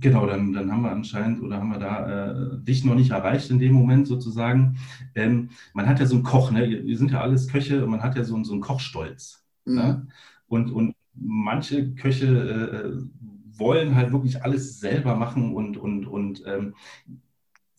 Genau, 0.00 0.26
dann, 0.26 0.52
dann 0.52 0.72
haben 0.72 0.82
wir 0.82 0.92
anscheinend 0.92 1.42
oder 1.42 1.58
haben 1.58 1.70
wir 1.70 1.78
da 1.78 2.30
äh, 2.32 2.58
dich 2.62 2.84
noch 2.84 2.94
nicht 2.94 3.10
erreicht 3.10 3.50
in 3.50 3.58
dem 3.58 3.74
Moment 3.74 4.06
sozusagen. 4.06 4.78
Ähm, 5.14 5.50
man 5.74 5.86
hat 5.86 6.00
ja 6.00 6.06
so 6.06 6.14
einen 6.14 6.24
Koch, 6.24 6.50
ne? 6.50 6.68
wir 6.84 6.96
sind 6.96 7.10
ja 7.10 7.20
alles 7.20 7.48
Köche 7.48 7.84
und 7.84 7.90
man 7.90 8.02
hat 8.02 8.16
ja 8.16 8.24
so, 8.24 8.42
so 8.42 8.52
einen 8.52 8.62
Kochstolz. 8.62 9.44
Mhm. 9.66 9.74
Ne? 9.74 10.06
Und, 10.48 10.70
und 10.70 10.94
manche 11.14 11.94
Köche 11.94 12.26
äh, 12.26 13.58
wollen 13.58 13.94
halt 13.94 14.12
wirklich 14.12 14.42
alles 14.42 14.80
selber 14.80 15.16
machen 15.16 15.54
und, 15.54 15.76
und, 15.76 16.06
und 16.06 16.42
ähm, 16.46 16.74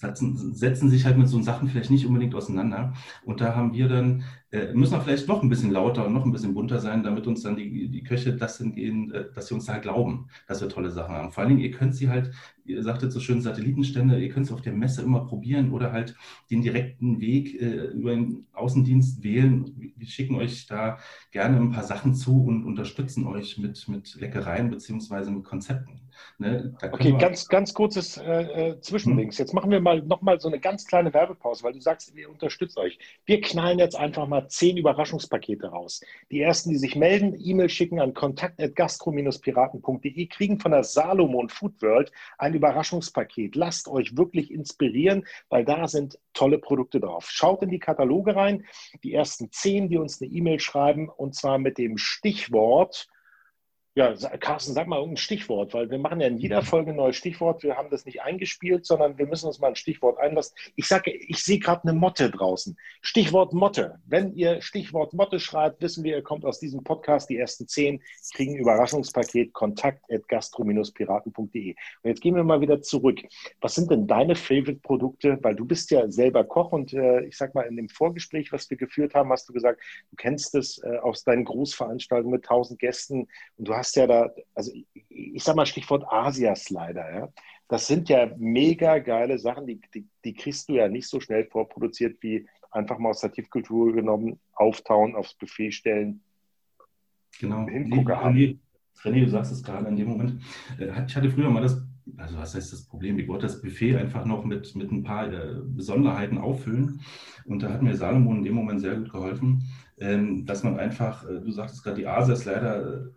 setzen, 0.02 0.54
setzen 0.56 0.90
sich 0.90 1.06
halt 1.06 1.18
mit 1.18 1.28
so 1.30 1.42
Sachen 1.42 1.70
vielleicht 1.70 1.92
nicht 1.92 2.06
unbedingt 2.06 2.36
auseinander. 2.36 2.94
Und 3.26 3.42
da 3.42 3.56
haben 3.56 3.74
wir 3.74 3.88
dann, 3.88 4.24
äh, 4.52 4.74
müssen 4.74 4.94
wir 4.94 5.02
vielleicht 5.02 5.28
noch 5.28 5.42
ein 5.42 5.50
bisschen 5.50 5.72
lauter 5.72 6.06
und 6.06 6.14
noch 6.14 6.26
ein 6.26 6.32
bisschen 6.32 6.54
bunter 6.54 6.80
sein, 6.80 7.04
damit 7.04 7.26
uns 7.26 7.42
dann 7.42 7.56
die, 7.56 7.90
die 7.90 8.04
Köche 8.04 8.36
das 8.36 8.58
hingehen, 8.58 9.12
äh, 9.14 9.26
dass 9.34 9.48
sie 9.48 9.54
uns 9.54 9.66
da 9.66 9.78
glauben, 9.78 10.28
dass 10.48 10.62
wir 10.62 10.68
tolle 10.68 10.92
Sachen 10.92 11.16
haben. 11.16 11.32
Vor 11.32 11.44
allen 11.44 11.56
Dingen, 11.56 11.62
ihr 11.62 11.72
könnt 11.72 11.96
sie 11.96 12.10
halt, 12.10 12.32
ihr 12.66 12.84
sagtet 12.84 13.14
so 13.14 13.20
schön 13.20 13.42
Satellitenstände, 13.42 14.20
ihr 14.20 14.30
könnt 14.30 14.48
sie 14.48 14.54
auf 14.54 14.62
der 14.62 14.74
Messe 14.74 15.04
immer 15.04 15.26
probieren 15.26 15.72
oder 15.72 15.94
halt 15.94 16.16
den 16.50 16.62
direkten 16.62 17.22
Weg 17.22 17.62
äh, 17.62 17.86
über 17.88 18.12
den 18.12 18.46
Außendienst 18.52 19.24
wählen. 19.24 19.94
Wir 19.96 20.08
schicken 20.08 20.36
euch 20.36 20.68
da 20.68 20.98
gerne 21.32 21.58
ein 21.58 21.72
paar 21.72 21.84
Sachen 21.84 22.14
zu 22.14 22.44
und 22.44 22.66
unterstützen 22.66 23.28
euch 23.28 23.58
mit, 23.58 23.88
mit 23.88 24.16
Leckereien 24.20 24.70
beziehungsweise 24.70 25.32
mit 25.32 25.46
Konzepten. 25.46 26.02
Ne? 26.38 26.74
Okay, 26.82 27.16
ganz, 27.18 27.48
ganz 27.48 27.74
kurzes 27.74 28.18
äh, 28.18 28.72
äh 28.72 28.82
Zwischendings. 28.82 29.38
Hm. 29.38 29.44
Jetzt 29.44 29.54
machen 29.54 29.72
wir 29.72 29.80
mal 29.80 30.02
nochmal 30.02 30.40
so 30.40 30.48
eine 30.48 30.60
ganz 30.60 30.86
kleine 30.86 31.14
Werbepause, 31.14 31.64
weil 31.64 31.74
du 31.74 31.80
sagst, 31.80 32.16
wir 32.16 32.30
unterstützen 32.30 32.80
euch. 32.80 33.00
Wir 33.26 33.42
knallen 33.42 33.80
jetzt 33.80 33.96
einfach 33.96 34.28
mal 34.28 34.41
zehn 34.48 34.78
Überraschungspakete 34.78 35.68
raus. 35.68 36.00
Die 36.32 36.42
ersten, 36.42 36.70
die 36.70 36.78
sich 36.78 36.96
melden, 36.96 37.36
E-Mail 37.40 37.70
schicken 37.70 38.00
an 38.00 38.14
kontakt.gastro-piraten.de, 38.14 40.28
kriegen 40.28 40.60
von 40.60 40.72
der 40.72 40.84
Salomon 40.84 41.50
Food 41.50 41.82
World 41.82 42.12
ein 42.38 42.54
Überraschungspaket. 42.54 43.56
Lasst 43.56 43.88
euch 43.88 44.16
wirklich 44.18 44.52
inspirieren, 44.52 45.26
weil 45.50 45.66
da 45.66 45.88
sind 45.88 46.20
tolle 46.34 46.60
Produkte 46.60 47.00
drauf. 47.00 47.30
Schaut 47.30 47.64
in 47.64 47.70
die 47.70 47.80
Kataloge 47.80 48.36
rein. 48.36 48.66
Die 49.04 49.14
ersten 49.14 49.52
zehn, 49.52 49.90
die 49.90 49.98
uns 49.98 50.22
eine 50.22 50.32
E-Mail 50.32 50.60
schreiben, 50.60 51.10
und 51.10 51.36
zwar 51.36 51.58
mit 51.58 51.78
dem 51.78 51.98
Stichwort 51.98 53.08
Ja, 53.94 54.16
Carsten, 54.40 54.72
sag 54.72 54.88
mal 54.88 55.00
irgendein 55.00 55.18
Stichwort, 55.18 55.74
weil 55.74 55.92
wir 55.92 56.00
machen 56.00 56.22
ja 56.22 56.28
in 56.28 56.38
jeder 56.38 56.62
Folge 56.62 56.92
ein 56.92 56.96
neues 56.96 57.18
Stichwort. 57.18 57.62
Wir 57.62 57.76
haben 57.76 57.90
das 57.90 58.06
nicht 58.06 58.22
eingespielt, 58.22 58.86
sondern 58.86 59.18
wir 59.18 59.28
müssen 59.28 59.48
uns 59.48 59.60
mal 59.60 59.68
ein 59.68 59.76
Stichwort 59.76 60.18
einlassen. 60.18 60.56
Ich 60.78 60.88
sage, 60.88 61.12
ich 61.12 61.44
sehe 61.44 61.60
gerade 61.60 61.84
eine 61.84 61.92
Motte 61.92 62.32
draußen. 62.32 62.78
Stichwort 63.02 63.52
Motte. 63.52 64.00
Wenn 64.06 64.34
ihr 64.34 64.62
Stichwort 64.62 65.12
Motte 65.12 65.42
schreibt, 65.42 65.82
wissen 65.82 66.06
wir, 66.06 66.16
ihr 66.16 66.24
kommt 66.24 66.46
aus 66.46 66.62
diesem 66.62 66.86
Podcast. 66.86 67.30
Die 67.30 67.36
ersten 67.36 67.68
zehn 67.68 68.02
kriegen 68.34 68.54
ein 68.54 68.62
Überraschungspaket 68.62 69.52
kontakt.gastro-piraten.de. 69.52 71.72
Und 71.72 72.10
jetzt 72.10 72.22
gehen 72.22 72.38
wir 72.38 72.46
mal 72.46 72.62
wieder 72.62 72.82
zurück. 72.82 73.20
Was 73.60 73.76
sind 73.76 73.92
denn 73.92 74.08
deine 74.08 74.36
Favorite-Produkte? 74.36 75.38
Weil 75.42 75.58
du 75.58 75.66
bist 75.66 75.92
ja 75.92 76.10
selber 76.10 76.46
Koch 76.46 76.72
und 76.72 76.94
äh, 76.94 77.26
ich 77.26 77.36
sag 77.36 77.54
mal, 77.56 77.64
in 77.64 77.76
dem 77.76 77.90
Vorgespräch, 77.90 78.54
was 78.54 78.70
wir 78.70 78.78
geführt 78.78 79.16
haben, 79.16 79.32
hast 79.32 79.50
du 79.50 79.54
gesagt, 79.54 79.82
du 80.12 80.16
kennst 80.16 80.56
es 80.56 80.82
äh, 80.82 80.96
aus 81.00 81.26
deinen 81.26 81.44
Großveranstaltungen 81.44 82.36
mit 82.36 82.46
tausend 82.46 82.80
Gästen 82.80 83.28
und 83.58 83.68
du 83.68 83.74
hast 83.74 83.81
hast 83.82 83.96
ja 83.96 84.06
da, 84.06 84.30
also 84.54 84.72
ich 85.10 85.44
sag 85.44 85.56
mal 85.56 85.66
Stichwort 85.66 86.06
Asia-Slider, 86.08 87.14
ja. 87.14 87.30
Das 87.68 87.88
sind 87.88 88.10
ja 88.10 88.30
mega 88.38 89.00
geile 89.00 89.40
Sachen, 89.40 89.66
die, 89.66 89.80
die, 89.94 90.06
die, 90.26 90.34
kriegst 90.34 90.68
du 90.68 90.74
ja 90.74 90.88
nicht 90.88 91.08
so 91.08 91.20
schnell 91.20 91.46
vorproduziert 91.46 92.18
wie 92.22 92.46
einfach 92.70 93.00
mal 93.00 93.10
aus 93.10 93.22
der 93.22 93.32
Tiefkultur 93.32 93.94
genommen, 93.94 94.40
auftauen, 94.54 95.16
aufs 95.16 95.34
Buffet 95.34 95.72
stellen. 95.72 96.22
Genau. 97.40 97.66
Hingucker 97.68 98.24
René, 98.24 98.60
René, 99.04 99.24
du 99.24 99.30
sagst 99.30 99.54
es 99.54 99.64
gerade 99.64 99.88
in 99.88 99.96
dem 99.96 100.10
Moment. 100.10 100.42
Äh, 100.78 100.92
ich 101.08 101.16
hatte 101.16 101.32
früher 101.32 101.50
mal 101.50 101.64
das, 101.64 101.82
also 102.18 102.38
was 102.38 102.54
heißt 102.54 102.74
das 102.74 102.86
Problem? 102.86 103.18
Ich 103.18 103.28
wollte 103.28 103.48
das 103.48 103.62
Buffet 103.62 103.96
einfach 103.96 104.26
noch 104.26 104.44
mit, 104.44 104.76
mit 104.76 104.92
ein 104.92 105.04
paar 105.04 105.32
äh, 105.32 105.56
Besonderheiten 105.64 106.38
auffüllen. 106.38 107.02
Und 107.46 107.64
da 107.64 107.70
hat 107.70 107.82
mir 107.82 107.96
Salomon 107.96 108.40
in 108.40 108.44
dem 108.44 108.56
Moment 108.56 108.82
sehr 108.82 108.98
gut 108.98 109.12
geholfen, 109.12 109.64
ähm, 109.98 110.46
dass 110.46 110.64
man 110.64 110.78
einfach, 110.78 111.24
äh, 111.24 111.40
du 111.40 111.52
sagtest 111.52 111.84
gerade, 111.84 111.96
die 111.96 112.08
Asia-Slider 112.08 113.12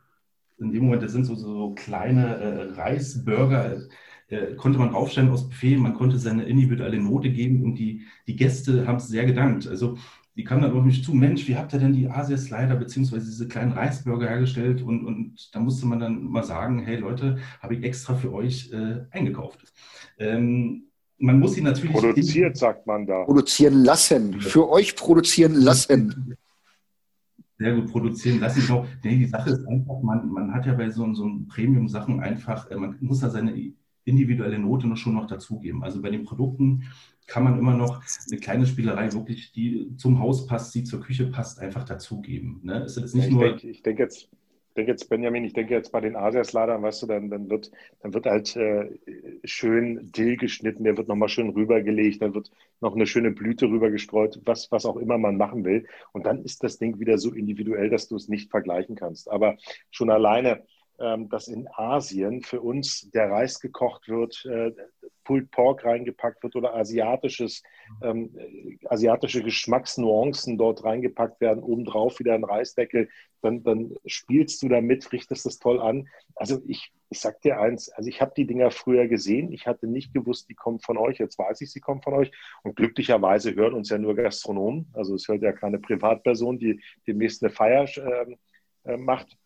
in 0.59 0.73
dem 0.73 0.85
Moment, 0.85 1.03
das 1.03 1.13
sind 1.13 1.25
so, 1.25 1.35
so 1.35 1.75
kleine 1.75 2.37
äh, 2.37 2.73
Reisburger, 2.73 3.83
äh, 4.29 4.55
konnte 4.55 4.79
man 4.79 4.95
aufstellen 4.95 5.31
aus 5.31 5.49
Buffet, 5.49 5.77
man 5.77 5.95
konnte 5.95 6.19
seine 6.19 6.45
individuelle 6.45 7.01
Note 7.01 7.31
geben 7.31 7.63
und 7.63 7.75
die, 7.77 8.03
die 8.27 8.37
Gäste 8.37 8.87
haben 8.87 8.97
es 8.97 9.09
sehr 9.09 9.27
gedankt. 9.27 9.67
Also 9.67 9.97
die 10.37 10.43
kamen 10.43 10.63
dann 10.63 10.73
auf 10.73 10.85
mich 10.85 11.05
zu, 11.05 11.15
Mensch, 11.15 11.47
wie 11.47 11.57
habt 11.57 11.73
ihr 11.73 11.79
denn 11.79 11.93
die 11.93 12.09
Asia-Slider 12.09 12.75
beziehungsweise 12.75 13.27
diese 13.27 13.47
kleinen 13.47 13.73
Reisburger 13.73 14.29
hergestellt? 14.29 14.83
Und, 14.83 15.05
und 15.05 15.55
da 15.55 15.61
musste 15.61 15.87
man 15.87 16.01
dann 16.01 16.25
mal 16.25 16.43
sagen, 16.43 16.81
hey 16.81 16.97
Leute, 16.97 17.39
habe 17.61 17.77
ich 17.77 17.85
extra 17.85 18.15
für 18.15 18.33
euch 18.33 18.73
äh, 18.73 19.05
eingekauft. 19.11 19.61
Ähm, 20.19 20.85
man 21.19 21.39
muss 21.39 21.55
sie 21.55 21.61
natürlich... 21.61 21.93
Produziert, 21.93 22.57
sagt 22.57 22.87
man 22.87 23.07
da. 23.07 23.23
Produzieren 23.25 23.85
lassen. 23.85 24.41
Für 24.41 24.69
euch 24.69 24.97
produzieren 24.97 25.55
lassen 25.55 26.37
sehr 27.59 27.75
gut 27.75 27.91
produzieren 27.91 28.41
lassen. 28.41 28.61
Ich 28.61 28.67
glaube, 28.67 28.89
nee, 29.03 29.17
die 29.17 29.27
Sache 29.27 29.51
ist 29.51 29.67
einfach, 29.67 30.01
man, 30.03 30.29
man 30.29 30.53
hat 30.53 30.67
ja 30.67 30.75
bei 30.75 30.91
so, 30.91 31.13
so 31.15 31.31
Premium-Sachen 31.49 32.21
einfach, 32.21 32.71
äh, 32.71 32.77
man 32.77 32.97
muss 33.01 33.21
da 33.21 33.31
seine 33.31 33.73
individuelle 34.05 34.59
Note 34.59 34.87
noch 34.87 34.97
schon 34.97 35.15
noch 35.15 35.27
dazugeben. 35.27 35.83
Also 35.83 36.03
bei 36.03 36.11
den 36.11 36.25
Produkten 36.25 36.85
kann 37.27 37.45
man 37.45 37.59
immer 37.59 37.75
noch 37.75 38.03
eine 38.31 38.41
kleine 38.41 38.67
Spielerei 38.67 39.13
wirklich, 39.13 39.53
die 39.53 39.97
zum 39.97 40.19
Haus 40.19 40.47
passt, 40.47 40.75
die 40.75 40.85
zur 40.85 41.01
Küche 41.01 41.27
passt, 41.27 41.59
einfach 41.59 41.85
dazugeben. 41.85 42.61
Ne? 42.63 42.83
Es 42.83 42.97
ist 42.97 43.15
nicht 43.15 43.29
ich 43.29 43.33
nur. 43.33 43.45
Denke, 43.45 43.71
ich 43.71 43.83
denke 43.83 44.03
jetzt, 44.03 44.29
denke 44.75 44.93
jetzt, 44.93 45.09
Benjamin, 45.09 45.45
ich 45.45 45.53
denke 45.53 45.75
jetzt 45.75 45.93
bei 45.93 46.01
den 46.01 46.17
Asiasladern, 46.17 46.83
weißt 46.83 47.03
du, 47.03 47.07
dann, 47.07 47.31
dann, 47.31 47.49
wird, 47.51 47.71
dann 48.01 48.15
wird 48.15 48.27
halt 48.27 48.57
äh, 48.57 48.91
schön 49.45 50.11
Dill 50.13 50.37
geschnitten, 50.37 50.85
der 50.85 50.97
wird 50.97 51.09
nochmal 51.09 51.29
schön 51.29 51.51
rübergelegt, 51.51 52.23
dann 52.23 52.35
wird 52.35 52.51
noch 52.81 52.95
eine 52.95 53.07
schöne 53.07 53.31
Blüte 53.31 53.67
rübergestreut, 53.67 54.41
was, 54.45 54.71
was 54.73 54.87
auch 54.87 54.97
immer 54.97 55.19
man 55.19 55.37
machen 55.37 55.65
will. 55.65 55.87
Und 56.13 56.27
dann 56.27 56.43
ist 56.45 56.63
das 56.65 56.79
Ding 56.79 56.99
wieder 56.99 57.19
so 57.19 57.33
individuell, 57.33 57.91
dass 57.91 58.09
du 58.09 58.17
es 58.17 58.29
nicht 58.29 58.51
vergleichen 58.51 58.97
kannst. 58.97 59.31
Aber 59.31 59.57
schon 59.91 60.11
alleine, 60.11 60.65
dass 60.97 61.49
in 61.49 61.69
Asien 61.73 62.43
für 62.43 62.61
uns 62.61 63.11
der 63.11 63.31
Reis 63.31 63.61
gekocht 63.61 64.09
wird, 64.09 64.45
äh, 64.47 64.73
Pulled 65.25 65.51
Pork 65.51 65.85
reingepackt 65.85 66.43
wird 66.43 66.55
oder 66.55 66.75
asiatisches, 66.75 67.63
ähm, 68.03 68.37
asiatische 68.85 69.43
Geschmacksnuancen 69.43 70.59
dort 70.59 70.85
reingepackt 70.85 71.41
werden, 71.41 71.63
obendrauf 71.63 72.19
wieder 72.19 72.35
ein 72.35 72.45
Reisdeckel, 72.45 73.09
dann, 73.41 73.63
dann 73.63 73.95
spielst 74.07 74.63
du 74.63 74.69
damit, 74.69 75.11
richtest 75.13 75.47
das 75.47 75.59
toll 75.59 75.81
an. 75.81 76.09
Also 76.35 76.61
ich, 76.67 76.93
ich 77.11 77.21
sag 77.21 77.41
dir 77.41 77.59
eins, 77.59 77.89
also 77.91 78.09
ich 78.09 78.21
habe 78.21 78.33
die 78.37 78.47
Dinger 78.47 78.71
früher 78.71 79.09
gesehen, 79.09 79.53
ich 79.53 79.67
hatte 79.67 79.87
nicht 79.87 80.13
gewusst, 80.15 80.49
die 80.49 80.55
kommen 80.55 80.81
von 80.81 80.97
euch, 80.97 81.19
jetzt 81.19 81.39
weiß 81.39 81.61
ich, 81.63 81.73
sie 81.73 81.81
kommen 81.81 82.03
von 82.03 82.15
euch. 82.15 82.31
Und 82.63 82.77
glücklicherweise 82.77 83.55
hören 83.55 83.75
uns 83.75 83.91
ja 83.91 83.99
nur 83.99 84.15
Gastronomen, 84.15 84.87
also 84.93 85.15
es 85.15 85.29
hört 85.29 85.43
ja 85.43 85.53
keine 85.53 85.79
Privatperson, 85.79 86.59
die 86.59 86.81
demnächst 87.07 87.43
eine 87.43 87.51
Feier 87.53 87.85
äh, 87.97 88.37
äh 88.85 88.97
macht 88.97 89.37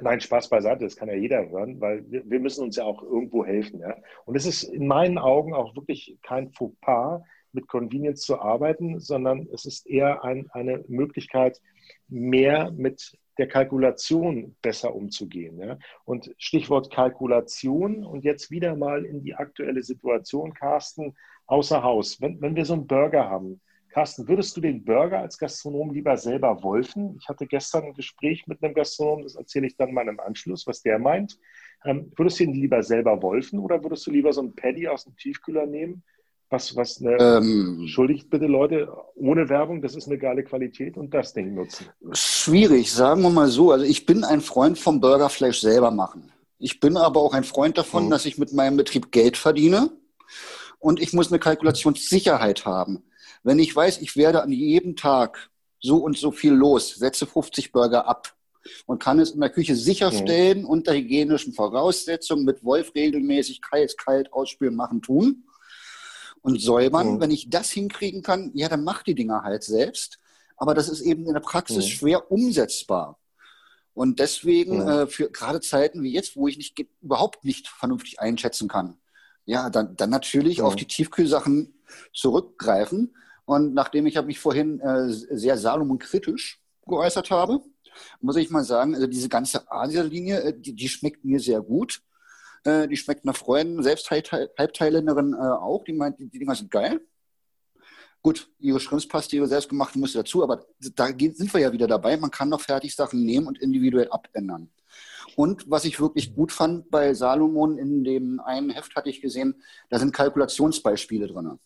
Nein, 0.00 0.20
Spaß 0.20 0.48
beiseite, 0.48 0.84
das 0.84 0.96
kann 0.96 1.08
ja 1.08 1.14
jeder 1.14 1.48
hören, 1.48 1.80
weil 1.80 2.10
wir, 2.10 2.28
wir 2.28 2.40
müssen 2.40 2.64
uns 2.64 2.76
ja 2.76 2.84
auch 2.84 3.02
irgendwo 3.02 3.44
helfen. 3.44 3.80
Ja? 3.80 3.96
Und 4.24 4.36
es 4.36 4.46
ist 4.46 4.62
in 4.62 4.86
meinen 4.86 5.18
Augen 5.18 5.52
auch 5.52 5.76
wirklich 5.76 6.18
kein 6.22 6.50
Fauxpas, 6.52 7.22
mit 7.52 7.68
Convenience 7.68 8.22
zu 8.22 8.40
arbeiten, 8.40 8.98
sondern 8.98 9.46
es 9.52 9.66
ist 9.66 9.86
eher 9.86 10.24
ein, 10.24 10.48
eine 10.52 10.82
Möglichkeit, 10.88 11.60
mehr 12.08 12.70
mit 12.70 13.18
der 13.38 13.48
Kalkulation 13.48 14.56
besser 14.62 14.94
umzugehen. 14.94 15.58
Ja? 15.58 15.78
Und 16.04 16.34
Stichwort 16.38 16.90
Kalkulation 16.90 18.04
und 18.04 18.24
jetzt 18.24 18.50
wieder 18.50 18.74
mal 18.76 19.04
in 19.04 19.22
die 19.22 19.34
aktuelle 19.34 19.82
Situation, 19.82 20.54
Carsten, 20.54 21.14
außer 21.46 21.82
Haus. 21.82 22.20
Wenn, 22.20 22.40
wenn 22.40 22.56
wir 22.56 22.64
so 22.64 22.74
einen 22.74 22.86
Burger 22.86 23.28
haben, 23.28 23.60
Carsten, 23.92 24.26
würdest 24.26 24.56
du 24.56 24.60
den 24.60 24.84
Burger 24.84 25.20
als 25.20 25.36
Gastronom 25.36 25.92
lieber 25.92 26.16
selber 26.16 26.62
wolfen? 26.62 27.16
Ich 27.20 27.28
hatte 27.28 27.46
gestern 27.46 27.84
ein 27.84 27.94
Gespräch 27.94 28.46
mit 28.46 28.62
einem 28.62 28.74
Gastronom, 28.74 29.22
das 29.22 29.34
erzähle 29.34 29.66
ich 29.66 29.76
dann 29.76 29.92
mal 29.92 30.08
im 30.08 30.18
Anschluss, 30.18 30.66
was 30.66 30.82
der 30.82 30.98
meint. 30.98 31.38
Ähm, 31.84 32.10
würdest 32.16 32.40
du 32.40 32.44
ihn 32.44 32.54
lieber 32.54 32.82
selber 32.82 33.20
wolfen 33.22 33.58
oder 33.58 33.82
würdest 33.82 34.06
du 34.06 34.10
lieber 34.10 34.32
so 34.32 34.42
ein 34.42 34.54
Paddy 34.54 34.88
aus 34.88 35.04
dem 35.04 35.16
Tiefkühler 35.16 35.66
nehmen? 35.66 36.02
Was, 36.48 36.76
was 36.76 37.00
eine, 37.00 37.16
ähm, 37.18 37.78
entschuldigt 37.80 38.28
bitte 38.28 38.46
Leute, 38.46 38.92
ohne 39.14 39.48
Werbung, 39.48 39.80
das 39.80 39.94
ist 39.96 40.06
eine 40.06 40.18
geile 40.18 40.44
Qualität 40.44 40.96
und 40.96 41.12
das 41.12 41.32
Ding 41.32 41.54
nutzen. 41.54 41.86
Schwierig, 42.12 42.92
sagen 42.92 43.22
wir 43.22 43.30
mal 43.30 43.48
so. 43.48 43.72
Also 43.72 43.84
ich 43.86 44.04
bin 44.04 44.22
ein 44.22 44.42
Freund 44.42 44.78
vom 44.78 45.00
Burgerfleisch 45.00 45.60
selber 45.60 45.90
machen. 45.90 46.30
Ich 46.58 46.78
bin 46.78 46.96
aber 46.96 47.20
auch 47.20 47.34
ein 47.34 47.44
Freund 47.44 47.78
davon, 47.78 48.06
mhm. 48.06 48.10
dass 48.10 48.26
ich 48.26 48.38
mit 48.38 48.52
meinem 48.52 48.76
Betrieb 48.76 49.12
Geld 49.12 49.36
verdiene 49.36 49.90
und 50.78 51.00
ich 51.00 51.12
muss 51.12 51.30
eine 51.30 51.38
Kalkulationssicherheit 51.38 52.66
haben. 52.66 53.02
Wenn 53.42 53.58
ich 53.58 53.74
weiß, 53.74 54.00
ich 54.00 54.16
werde 54.16 54.42
an 54.42 54.52
jedem 54.52 54.96
Tag 54.96 55.50
so 55.80 55.96
und 55.96 56.16
so 56.16 56.30
viel 56.30 56.52
los, 56.52 56.94
setze 56.94 57.26
50 57.26 57.72
Burger 57.72 58.06
ab 58.06 58.34
und 58.86 59.02
kann 59.02 59.18
es 59.18 59.32
in 59.32 59.40
der 59.40 59.50
Küche 59.50 59.74
sicherstellen 59.74 60.60
mhm. 60.60 60.68
unter 60.68 60.94
hygienischen 60.94 61.52
Voraussetzungen 61.52 62.44
mit 62.44 62.64
Wolf 62.64 62.94
regelmäßig 62.94 63.60
kalt, 63.60 63.98
kalt 63.98 64.32
ausspülen, 64.32 64.76
machen, 64.76 65.02
tun 65.02 65.44
und 66.42 66.60
säubern. 66.60 67.14
Mhm. 67.14 67.20
Wenn 67.20 67.30
ich 67.30 67.50
das 67.50 67.70
hinkriegen 67.70 68.22
kann, 68.22 68.50
ja, 68.54 68.68
dann 68.68 68.84
mach 68.84 69.02
die 69.02 69.14
Dinger 69.14 69.42
halt 69.42 69.64
selbst. 69.64 70.18
Aber 70.56 70.74
das 70.74 70.88
ist 70.88 71.00
eben 71.00 71.26
in 71.26 71.34
der 71.34 71.40
Praxis 71.40 71.86
mhm. 71.86 71.90
schwer 71.90 72.30
umsetzbar. 72.30 73.18
Und 73.94 74.20
deswegen 74.20 74.80
äh, 74.88 75.06
für 75.06 75.30
gerade 75.30 75.60
Zeiten 75.60 76.02
wie 76.02 76.12
jetzt, 76.12 76.36
wo 76.36 76.48
ich 76.48 76.56
nicht, 76.56 76.78
überhaupt 77.02 77.44
nicht 77.44 77.68
vernünftig 77.68 78.20
einschätzen 78.20 78.68
kann, 78.68 78.96
ja, 79.44 79.70
dann, 79.70 79.96
dann 79.96 80.10
natürlich 80.10 80.62
auf 80.62 80.76
die 80.76 80.86
Tiefkühlsachen 80.86 81.74
zurückgreifen. 82.14 83.14
Und 83.44 83.74
nachdem 83.74 84.06
ich 84.06 84.20
mich 84.22 84.38
vorhin 84.38 84.80
äh, 84.80 85.08
sehr 85.08 85.56
Salomon 85.56 85.98
kritisch 85.98 86.60
geäußert 86.86 87.30
habe, 87.30 87.60
muss 88.20 88.36
ich 88.36 88.50
mal 88.50 88.64
sagen, 88.64 88.94
also 88.94 89.06
diese 89.06 89.28
ganze 89.28 89.70
Asia-Linie, 89.70 90.42
äh, 90.42 90.58
die, 90.58 90.74
die, 90.74 90.88
schmeckt 90.88 91.24
mir 91.24 91.40
sehr 91.40 91.60
gut. 91.60 92.02
Äh, 92.64 92.88
die 92.88 92.96
schmeckt 92.96 93.24
nach 93.24 93.36
Freunden, 93.36 93.82
selbst 93.82 94.10
Halbthailänderin 94.10 95.34
äh, 95.34 95.36
auch. 95.36 95.84
Die 95.84 95.92
meint, 95.92 96.18
die, 96.18 96.28
Dinger 96.28 96.54
sind 96.54 96.70
geil. 96.70 97.00
Gut, 98.22 98.48
ihre 98.60 98.78
Schrimpspaste, 98.78 99.34
ihre 99.34 99.48
selbstgemachte 99.48 99.98
muss 99.98 100.12
dazu, 100.12 100.44
aber 100.44 100.64
da 100.94 101.08
sind 101.08 101.52
wir 101.52 101.60
ja 101.60 101.72
wieder 101.72 101.88
dabei. 101.88 102.16
Man 102.16 102.30
kann 102.30 102.50
noch 102.50 102.60
Fertigsachen 102.60 103.24
nehmen 103.24 103.48
und 103.48 103.58
individuell 103.58 104.08
abändern. 104.10 104.70
Und 105.34 105.68
was 105.68 105.84
ich 105.84 105.98
wirklich 105.98 106.32
gut 106.34 106.52
fand 106.52 106.88
bei 106.88 107.14
Salomon, 107.14 107.78
in 107.78 108.04
dem 108.04 108.38
einen 108.38 108.70
Heft 108.70 108.94
hatte 108.94 109.10
ich 109.10 109.20
gesehen, 109.20 109.60
da 109.88 109.98
sind 109.98 110.12
Kalkulationsbeispiele 110.12 111.26
drin. 111.26 111.58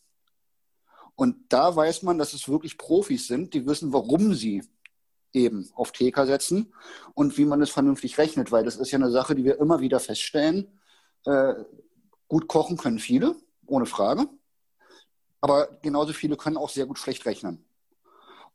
Und 1.16 1.36
da 1.48 1.74
weiß 1.74 2.02
man, 2.02 2.18
dass 2.18 2.34
es 2.34 2.48
wirklich 2.48 2.78
Profis 2.78 3.26
sind, 3.26 3.54
die 3.54 3.66
wissen, 3.66 3.92
warum 3.92 4.34
sie 4.34 4.62
eben 5.32 5.70
auf 5.74 5.92
TK 5.92 6.26
setzen 6.26 6.72
und 7.14 7.36
wie 7.36 7.44
man 7.44 7.60
es 7.62 7.70
vernünftig 7.70 8.18
rechnet, 8.18 8.52
weil 8.52 8.64
das 8.64 8.76
ist 8.76 8.90
ja 8.90 8.98
eine 8.98 9.10
Sache, 9.10 9.34
die 9.34 9.44
wir 9.44 9.58
immer 9.58 9.80
wieder 9.80 9.98
feststellen. 9.98 10.80
Äh, 11.24 11.54
gut 12.28 12.48
kochen 12.48 12.76
können 12.76 12.98
viele, 12.98 13.34
ohne 13.66 13.86
Frage. 13.86 14.28
Aber 15.40 15.68
genauso 15.82 16.12
viele 16.12 16.36
können 16.36 16.56
auch 16.56 16.70
sehr 16.70 16.86
gut 16.86 16.98
schlecht 16.98 17.24
rechnen. 17.26 17.64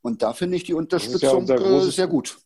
Und 0.02 0.22
da 0.22 0.32
finde 0.32 0.56
ich 0.56 0.64
die 0.64 0.74
Unterstützung 0.74 1.46
ja 1.46 1.54
äh, 1.54 1.90
sehr 1.90 2.08
gut. 2.08 2.38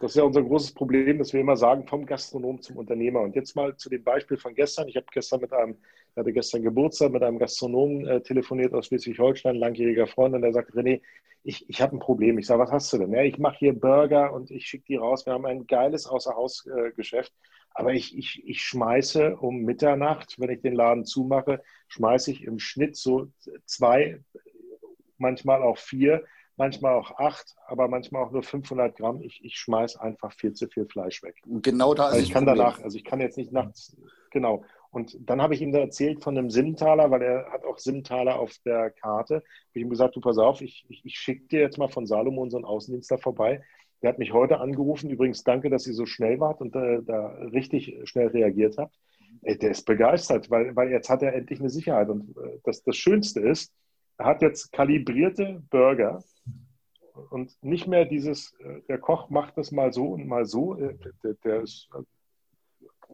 Das 0.00 0.12
ist 0.12 0.16
ja 0.16 0.22
unser 0.22 0.42
großes 0.42 0.72
Problem, 0.72 1.18
dass 1.18 1.32
wir 1.32 1.40
immer 1.40 1.56
sagen, 1.56 1.86
vom 1.86 2.06
Gastronom 2.06 2.60
zum 2.62 2.76
Unternehmer. 2.76 3.20
Und 3.20 3.34
jetzt 3.34 3.56
mal 3.56 3.76
zu 3.76 3.88
dem 3.88 4.04
Beispiel 4.04 4.36
von 4.36 4.54
gestern. 4.54 4.86
Ich 4.86 4.96
habe 4.96 5.06
gestern 5.12 5.40
mit 5.40 5.52
einem, 5.52 5.76
hatte 6.14 6.32
gestern 6.32 6.62
Geburtstag 6.62 7.10
mit 7.10 7.22
einem 7.22 7.38
Gastronomen 7.38 8.06
äh, 8.06 8.20
telefoniert 8.20 8.72
aus 8.74 8.86
Schleswig-Holstein, 8.86 9.56
langjähriger 9.56 10.06
Freund, 10.06 10.34
und 10.34 10.42
der 10.42 10.52
sagt, 10.52 10.72
René, 10.74 11.00
ich, 11.42 11.68
ich 11.68 11.80
habe 11.80 11.96
ein 11.96 12.00
Problem. 12.00 12.38
Ich 12.38 12.46
sage, 12.46 12.60
was 12.60 12.70
hast 12.70 12.92
du 12.92 12.98
denn? 12.98 13.12
Ja, 13.12 13.22
ich 13.22 13.38
mache 13.38 13.58
hier 13.58 13.72
Burger 13.72 14.32
und 14.32 14.50
ich 14.50 14.66
schicke 14.66 14.84
die 14.86 14.96
raus. 14.96 15.26
Wir 15.26 15.32
haben 15.32 15.46
ein 15.46 15.66
geiles 15.66 16.06
Außerhausgeschäft. 16.06 17.32
Aber 17.70 17.92
ich, 17.92 18.16
ich, 18.16 18.42
ich 18.46 18.60
schmeiße 18.60 19.36
um 19.36 19.62
Mitternacht, 19.62 20.36
wenn 20.38 20.50
ich 20.50 20.60
den 20.60 20.74
Laden 20.74 21.04
zumache, 21.04 21.62
schmeiße 21.88 22.30
ich 22.30 22.44
im 22.44 22.58
Schnitt 22.58 22.96
so 22.96 23.28
zwei, 23.66 24.20
manchmal 25.16 25.62
auch 25.62 25.78
vier 25.78 26.24
manchmal 26.58 26.94
auch 26.94 27.18
acht, 27.18 27.54
aber 27.66 27.88
manchmal 27.88 28.24
auch 28.24 28.32
nur 28.32 28.42
500 28.42 28.96
Gramm. 28.96 29.22
Ich, 29.22 29.42
ich 29.44 29.56
schmeiß 29.56 29.96
einfach 29.96 30.32
viel 30.32 30.52
zu 30.52 30.68
viel 30.68 30.86
Fleisch 30.86 31.22
weg. 31.22 31.36
Und 31.46 31.62
genau 31.62 31.94
da 31.94 32.10
ist 32.10 32.22
Ich 32.22 32.30
kann 32.30 32.44
Problem. 32.44 32.64
danach, 32.64 32.82
also 32.82 32.96
ich 32.96 33.04
kann 33.04 33.20
jetzt 33.20 33.38
nicht 33.38 33.52
nachts, 33.52 33.96
genau. 34.30 34.64
Und 34.90 35.16
dann 35.28 35.40
habe 35.40 35.54
ich 35.54 35.60
ihm 35.62 35.72
da 35.72 35.78
erzählt 35.78 36.22
von 36.22 36.36
einem 36.36 36.50
Simmentaler, 36.50 37.10
weil 37.10 37.22
er 37.22 37.50
hat 37.52 37.64
auch 37.64 37.78
Simmentaler 37.78 38.38
auf 38.38 38.52
der 38.64 38.90
Karte. 38.90 39.36
Habe 39.36 39.44
ich 39.74 39.82
ihm 39.82 39.90
gesagt, 39.90 40.16
du 40.16 40.20
pass 40.20 40.38
auf, 40.38 40.60
ich, 40.60 40.86
ich, 40.88 41.04
ich 41.04 41.18
schicke 41.18 41.46
dir 41.48 41.60
jetzt 41.60 41.78
mal 41.78 41.88
von 41.88 42.06
Salomon 42.06 42.50
so 42.50 42.56
einen 42.56 42.64
Außendienstler 42.64 43.18
vorbei. 43.18 43.62
Der 44.02 44.10
hat 44.10 44.18
mich 44.18 44.32
heute 44.32 44.60
angerufen. 44.60 45.10
Übrigens, 45.10 45.44
danke, 45.44 45.70
dass 45.70 45.86
ihr 45.86 45.94
so 45.94 46.06
schnell 46.06 46.40
wart 46.40 46.60
und 46.60 46.74
äh, 46.74 47.02
da 47.02 47.28
richtig 47.52 48.00
schnell 48.04 48.28
reagiert 48.28 48.76
habt. 48.78 48.96
Ey, 49.42 49.58
der 49.58 49.72
ist 49.72 49.84
begeistert, 49.84 50.50
weil, 50.50 50.74
weil 50.74 50.90
jetzt 50.90 51.10
hat 51.10 51.22
er 51.22 51.34
endlich 51.34 51.60
eine 51.60 51.70
Sicherheit. 51.70 52.08
Und 52.08 52.36
äh, 52.36 52.58
das, 52.64 52.82
das 52.82 52.96
Schönste 52.96 53.40
ist, 53.40 53.72
hat 54.18 54.42
jetzt 54.42 54.72
kalibrierte 54.72 55.62
Burger 55.70 56.22
und 57.30 57.52
nicht 57.62 57.86
mehr 57.86 58.04
dieses, 58.04 58.54
äh, 58.60 58.80
der 58.88 58.98
Koch 58.98 59.30
macht 59.30 59.56
das 59.56 59.72
mal 59.72 59.92
so 59.92 60.08
und 60.08 60.26
mal 60.26 60.44
so. 60.44 60.76
Äh, 60.76 60.96
der, 61.22 61.34
der 61.44 61.62
ist, 61.62 61.88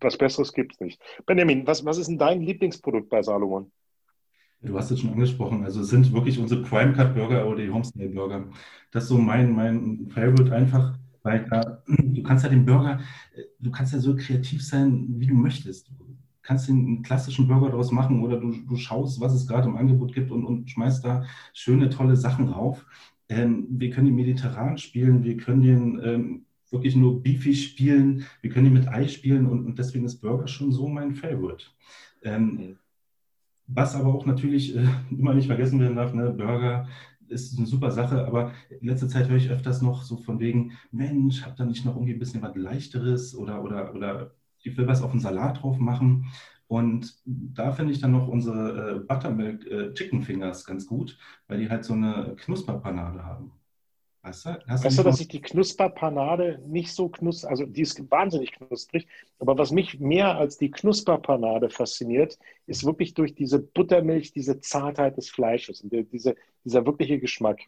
was 0.00 0.18
Besseres 0.18 0.52
gibt 0.52 0.72
es 0.72 0.80
nicht. 0.80 1.00
Benjamin, 1.26 1.66
was, 1.66 1.84
was 1.84 1.98
ist 1.98 2.08
denn 2.08 2.18
dein 2.18 2.42
Lieblingsprodukt 2.42 3.08
bei 3.08 3.22
Salomon? 3.22 3.70
Du 4.60 4.78
hast 4.78 4.90
es 4.90 5.00
schon 5.00 5.12
angesprochen, 5.12 5.62
also 5.62 5.82
es 5.82 5.88
sind 5.88 6.10
wirklich 6.14 6.38
unsere 6.38 6.62
Prime 6.62 6.94
Cut 6.94 7.14
Burger 7.14 7.46
oder 7.46 7.62
die 7.62 7.70
Homestay 7.70 8.08
Burger. 8.08 8.48
Das 8.92 9.04
ist 9.04 9.10
so 9.10 9.18
mein, 9.18 9.52
mein 9.52 10.08
Favorite 10.08 10.54
einfach, 10.54 10.98
weil 11.22 11.44
da, 11.50 11.82
du 11.86 12.22
kannst 12.22 12.44
ja 12.44 12.50
den 12.50 12.64
Burger, 12.64 12.98
du 13.58 13.70
kannst 13.70 13.92
ja 13.92 13.98
so 13.98 14.16
kreativ 14.16 14.64
sein, 14.66 15.06
wie 15.18 15.26
du 15.26 15.34
möchtest. 15.34 15.90
Du 16.44 16.48
kannst 16.48 16.68
einen 16.68 17.02
klassischen 17.02 17.48
Burger 17.48 17.70
daraus 17.70 17.90
machen 17.90 18.22
oder 18.22 18.36
du, 18.38 18.52
du 18.52 18.76
schaust, 18.76 19.18
was 19.18 19.32
es 19.32 19.46
gerade 19.46 19.66
im 19.66 19.78
Angebot 19.78 20.12
gibt 20.12 20.30
und, 20.30 20.44
und 20.44 20.70
schmeißt 20.70 21.02
da 21.02 21.24
schöne, 21.54 21.88
tolle 21.88 22.16
Sachen 22.16 22.48
rauf. 22.48 22.84
Ähm, 23.30 23.66
wir 23.70 23.88
können 23.88 24.08
den 24.08 24.14
mediterran 24.14 24.76
spielen, 24.76 25.24
wir 25.24 25.38
können 25.38 25.62
den 25.62 26.00
ähm, 26.04 26.44
wirklich 26.70 26.96
nur 26.96 27.22
beefy 27.22 27.54
spielen, 27.54 28.26
wir 28.42 28.50
können 28.50 28.66
ihn 28.66 28.74
mit 28.74 28.88
Ei 28.88 29.08
spielen 29.08 29.46
und, 29.46 29.64
und 29.64 29.78
deswegen 29.78 30.04
ist 30.04 30.20
Burger 30.20 30.46
schon 30.46 30.70
so 30.70 30.86
mein 30.86 31.14
Favorite. 31.14 31.64
Ähm, 32.22 32.76
was 33.66 33.94
aber 33.94 34.12
auch 34.12 34.26
natürlich 34.26 34.76
äh, 34.76 34.84
immer 35.10 35.32
nicht 35.32 35.46
vergessen 35.46 35.80
werden 35.80 35.96
darf, 35.96 36.12
ne, 36.12 36.30
Burger 36.30 36.86
ist 37.26 37.56
eine 37.56 37.66
super 37.66 37.90
Sache, 37.90 38.26
aber 38.26 38.52
in 38.68 38.86
letzter 38.86 39.08
Zeit 39.08 39.30
höre 39.30 39.38
ich 39.38 39.48
öfters 39.48 39.80
noch 39.80 40.02
so 40.02 40.18
von 40.18 40.40
wegen, 40.40 40.72
Mensch, 40.92 41.42
habt 41.46 41.58
ihr 41.58 41.64
nicht 41.64 41.86
noch 41.86 41.94
irgendwie 41.96 42.12
ein 42.12 42.18
bisschen 42.18 42.42
was 42.42 42.54
Leichteres 42.54 43.34
oder, 43.34 43.64
oder, 43.64 43.94
oder 43.94 44.34
ich 44.64 44.76
will 44.76 44.86
was 44.86 45.02
auf 45.02 45.12
den 45.12 45.20
Salat 45.20 45.62
drauf 45.62 45.78
machen. 45.78 46.26
Und 46.66 47.14
da 47.24 47.72
finde 47.72 47.92
ich 47.92 48.00
dann 48.00 48.12
noch 48.12 48.26
unsere 48.26 48.96
äh, 48.96 48.98
Buttermilk 49.00 49.66
äh, 49.66 49.92
Chicken 49.94 50.22
Fingers 50.22 50.64
ganz 50.64 50.86
gut, 50.86 51.18
weil 51.46 51.58
die 51.58 51.68
halt 51.68 51.84
so 51.84 51.92
eine 51.92 52.34
Knusperpanade 52.36 53.22
haben. 53.22 53.52
Weißt 54.22 54.46
du, 54.46 54.58
weißt 54.66 54.98
du 54.98 55.02
dass 55.02 55.20
ich 55.20 55.28
die 55.28 55.42
Knusperpanade 55.42 56.58
nicht 56.66 56.92
so 56.92 57.10
knusprig, 57.10 57.50
also 57.50 57.66
die 57.66 57.82
ist 57.82 58.10
wahnsinnig 58.10 58.52
knusprig, 58.52 59.06
aber 59.38 59.58
was 59.58 59.70
mich 59.70 60.00
mehr 60.00 60.38
als 60.38 60.56
die 60.56 60.70
Knusperpanade 60.70 61.68
fasziniert, 61.68 62.38
ist 62.66 62.86
wirklich 62.86 63.12
durch 63.12 63.34
diese 63.34 63.58
Buttermilch, 63.58 64.32
diese 64.32 64.60
Zartheit 64.60 65.18
des 65.18 65.28
Fleisches 65.28 65.82
und 65.82 65.92
diese, 66.10 66.36
dieser 66.64 66.86
wirkliche 66.86 67.18
Geschmack. 67.18 67.60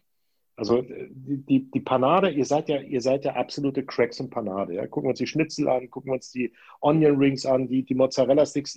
Also 0.57 0.81
die, 0.81 1.69
die 1.69 1.79
Panade, 1.79 2.31
ihr 2.31 2.45
seid 2.45 2.67
ja, 2.67 2.81
ihr 2.81 2.99
seid 2.99 3.25
ja 3.25 3.35
absolute 3.35 3.85
Cracks 3.85 4.19
in 4.19 4.31
Panade. 4.31 4.73
Ja? 4.73 4.87
Gucken 4.87 5.07
wir 5.07 5.11
uns 5.11 5.19
die 5.19 5.27
Schnitzel 5.27 5.69
an, 5.69 5.87
gucken 5.91 6.09
wir 6.09 6.15
uns 6.15 6.31
die 6.31 6.51
Onion 6.81 7.17
Rings 7.17 7.45
an, 7.45 7.67
die, 7.67 7.83
die 7.83 7.93
Mozzarella 7.93 8.43
Sticks. 8.43 8.75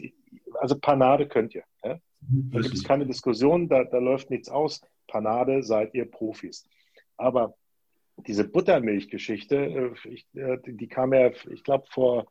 Also 0.61 0.79
Panade 0.79 1.27
könnt 1.27 1.55
ihr. 1.55 1.65
Ja? 1.83 1.99
Da 2.21 2.61
gibt 2.61 2.75
es 2.75 2.85
keine 2.85 3.07
Diskussion, 3.07 3.67
da, 3.67 3.85
da 3.85 3.97
läuft 3.97 4.29
nichts 4.31 4.51
aus. 4.51 4.83
Panade 5.09 5.63
seid 5.63 5.95
ihr 5.95 6.05
Profis. 6.05 6.69
Aber 7.17 7.57
diese 8.27 8.45
Buttermilchgeschichte, 8.47 9.95
äh, 10.05 10.39
äh, 10.39 10.59
die 10.67 10.87
kam 10.87 11.15
ja, 11.15 11.31
ich 11.51 11.65
glaube, 11.65 11.87
vor 11.89 12.27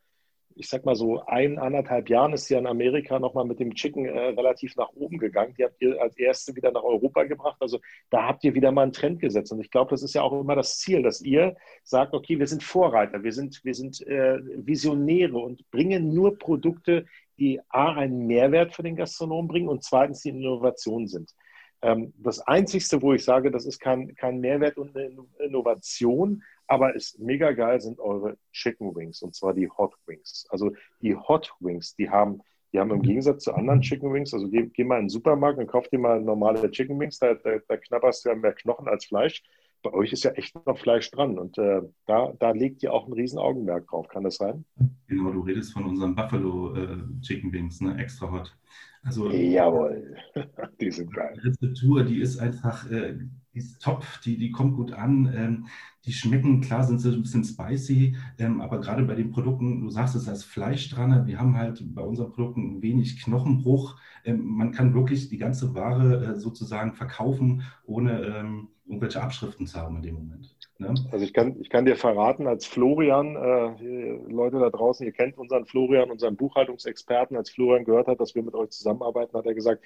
ich 0.55 0.67
sag 0.67 0.85
mal 0.85 0.95
so, 0.95 1.23
ein, 1.25 1.57
anderthalb 1.57 2.09
Jahren 2.09 2.33
ist 2.33 2.49
ja 2.49 2.59
in 2.59 2.67
Amerika 2.67 3.19
nochmal 3.19 3.45
mit 3.45 3.59
dem 3.59 3.73
Chicken 3.73 4.05
äh, 4.05 4.19
relativ 4.29 4.75
nach 4.75 4.89
oben 4.93 5.17
gegangen. 5.17 5.53
Die 5.57 5.63
habt 5.63 5.81
ihr 5.81 6.01
als 6.01 6.17
erste 6.17 6.55
wieder 6.55 6.71
nach 6.71 6.83
Europa 6.83 7.23
gebracht. 7.23 7.57
Also 7.59 7.79
da 8.09 8.27
habt 8.27 8.43
ihr 8.43 8.53
wieder 8.55 8.71
mal 8.71 8.83
einen 8.83 8.93
Trend 8.93 9.19
gesetzt. 9.21 9.51
Und 9.51 9.61
ich 9.61 9.71
glaube, 9.71 9.91
das 9.91 10.03
ist 10.03 10.13
ja 10.15 10.21
auch 10.21 10.39
immer 10.39 10.55
das 10.55 10.77
Ziel, 10.79 11.01
dass 11.01 11.21
ihr 11.21 11.55
sagt, 11.83 12.13
okay, 12.13 12.39
wir 12.39 12.47
sind 12.47 12.63
Vorreiter, 12.63 13.23
wir 13.23 13.31
sind, 13.31 13.63
wir 13.63 13.73
sind 13.73 14.05
äh, 14.07 14.39
Visionäre 14.65 15.37
und 15.37 15.69
bringen 15.71 16.13
nur 16.13 16.37
Produkte, 16.37 17.05
die 17.37 17.61
A, 17.69 17.93
einen 17.93 18.27
Mehrwert 18.27 18.73
für 18.73 18.83
den 18.83 18.95
Gastronomen 18.95 19.47
bringen 19.47 19.69
und 19.69 19.83
zweitens 19.83 20.21
die 20.21 20.29
Innovation 20.29 21.07
sind. 21.07 21.33
Ähm, 21.81 22.13
das 22.17 22.39
Einzige, 22.41 23.01
wo 23.01 23.13
ich 23.13 23.23
sage, 23.23 23.51
das 23.51 23.65
ist 23.65 23.79
kein, 23.79 24.13
kein 24.15 24.39
Mehrwert 24.39 24.77
und 24.77 24.95
eine 24.95 25.25
Innovation, 25.39 26.43
aber 26.69 26.95
ist 26.95 27.19
mega 27.19 27.51
geil 27.51 27.81
sind 27.81 27.99
eure 27.99 28.37
Chicken 28.53 28.95
Wings 28.95 29.23
und 29.23 29.35
zwar 29.35 29.55
die 29.55 29.69
Hot 29.69 29.95
Wings. 30.05 30.45
Also 30.49 30.71
die 31.01 31.15
Hot 31.15 31.51
Wings, 31.59 31.95
die 31.95 32.09
haben, 32.09 32.41
die 32.71 32.79
haben 32.79 32.91
im 32.91 33.01
Gegensatz 33.01 33.43
zu 33.43 33.53
anderen 33.53 33.81
Chicken 33.81 34.13
Wings, 34.13 34.33
also 34.35 34.47
geh, 34.47 34.67
geh 34.67 34.83
mal 34.83 34.97
in 34.97 35.05
den 35.05 35.09
Supermarkt 35.09 35.57
und 35.57 35.65
kauf 35.65 35.87
dir 35.87 35.97
mal 35.97 36.21
normale 36.21 36.69
Chicken 36.69 36.99
Wings, 36.99 37.17
da, 37.17 37.33
da, 37.33 37.57
da 37.67 37.75
knabberst 37.75 38.23
du 38.23 38.29
ja 38.29 38.35
mehr 38.35 38.53
Knochen 38.53 38.87
als 38.87 39.05
Fleisch. 39.05 39.43
Bei 39.81 39.93
euch 39.93 40.11
ist 40.11 40.23
ja 40.23 40.31
echt 40.31 40.55
noch 40.65 40.77
Fleisch 40.77 41.09
dran 41.11 41.39
und 41.39 41.57
äh, 41.57 41.81
da, 42.05 42.33
da 42.37 42.51
legt 42.51 42.83
ihr 42.83 42.93
auch 42.93 43.07
ein 43.07 43.13
riesen 43.13 43.39
Augenmerk 43.39 43.87
drauf. 43.87 44.07
Kann 44.09 44.23
das 44.23 44.35
sein? 44.35 44.65
Genau, 45.07 45.31
du 45.31 45.41
redest 45.41 45.73
von 45.73 45.85
unseren 45.85 46.15
Buffalo 46.15 46.75
äh, 46.75 46.97
Chicken 47.21 47.51
Wings, 47.51 47.79
ne? 47.81 47.97
extra 47.97 48.31
hot. 48.31 48.55
Also, 49.03 49.29
Jawohl, 49.31 50.17
die 50.81 50.91
sind 50.91 51.13
geil. 51.13 51.33
Die 51.35 51.47
Rezeptur, 51.47 52.03
die 52.03 52.19
ist 52.19 52.37
einfach, 52.37 52.89
äh, 52.91 53.17
die 53.53 53.59
ist 53.59 53.81
top, 53.81 54.05
die, 54.25 54.37
die 54.37 54.51
kommt 54.51 54.75
gut 54.75 54.91
an. 54.91 55.31
Ähm, 55.33 55.67
die 56.05 56.11
schmecken, 56.11 56.61
klar 56.61 56.83
sind 56.83 56.99
sie 56.99 57.11
ein 57.11 57.21
bisschen 57.21 57.43
spicy, 57.43 58.15
ähm, 58.37 58.61
aber 58.61 58.79
gerade 58.79 59.03
bei 59.03 59.15
den 59.15 59.31
Produkten, 59.31 59.81
du 59.81 59.89
sagst 59.89 60.15
es, 60.15 60.25
da 60.25 60.33
ist 60.33 60.43
Fleisch 60.43 60.89
dran. 60.89 61.27
Wir 61.27 61.39
haben 61.39 61.55
halt 61.55 61.81
bei 61.93 62.01
unseren 62.01 62.31
Produkten 62.31 62.81
wenig 62.81 63.21
Knochenbruch. 63.23 63.97
Ähm, 64.25 64.43
man 64.45 64.71
kann 64.71 64.93
wirklich 64.93 65.29
die 65.29 65.37
ganze 65.37 65.73
Ware 65.75 66.25
äh, 66.25 66.35
sozusagen 66.35 66.93
verkaufen, 66.93 67.63
ohne 67.85 68.21
ähm, 68.21 68.67
irgendwelche 68.89 69.21
Abschriften 69.21 69.67
zu 69.67 69.79
haben 69.79 69.97
in 69.97 70.01
dem 70.01 70.15
Moment. 70.15 70.55
Ne? 70.79 70.93
Also 71.11 71.23
ich 71.23 71.33
kann, 71.33 71.55
ich 71.61 71.69
kann 71.69 71.85
dir 71.85 71.95
verraten, 71.95 72.47
als 72.47 72.65
Florian, 72.65 73.35
äh, 73.35 74.31
Leute 74.31 74.59
da 74.59 74.69
draußen, 74.69 75.05
ihr 75.05 75.11
kennt 75.11 75.37
unseren 75.37 75.65
Florian, 75.65 76.09
unseren 76.09 76.35
Buchhaltungsexperten, 76.35 77.37
als 77.37 77.51
Florian 77.51 77.85
gehört 77.85 78.07
hat, 78.07 78.19
dass 78.19 78.33
wir 78.33 78.43
mit 78.43 78.55
euch 78.55 78.71
zusammenarbeiten, 78.71 79.37
hat 79.37 79.45
er 79.45 79.53
gesagt, 79.53 79.83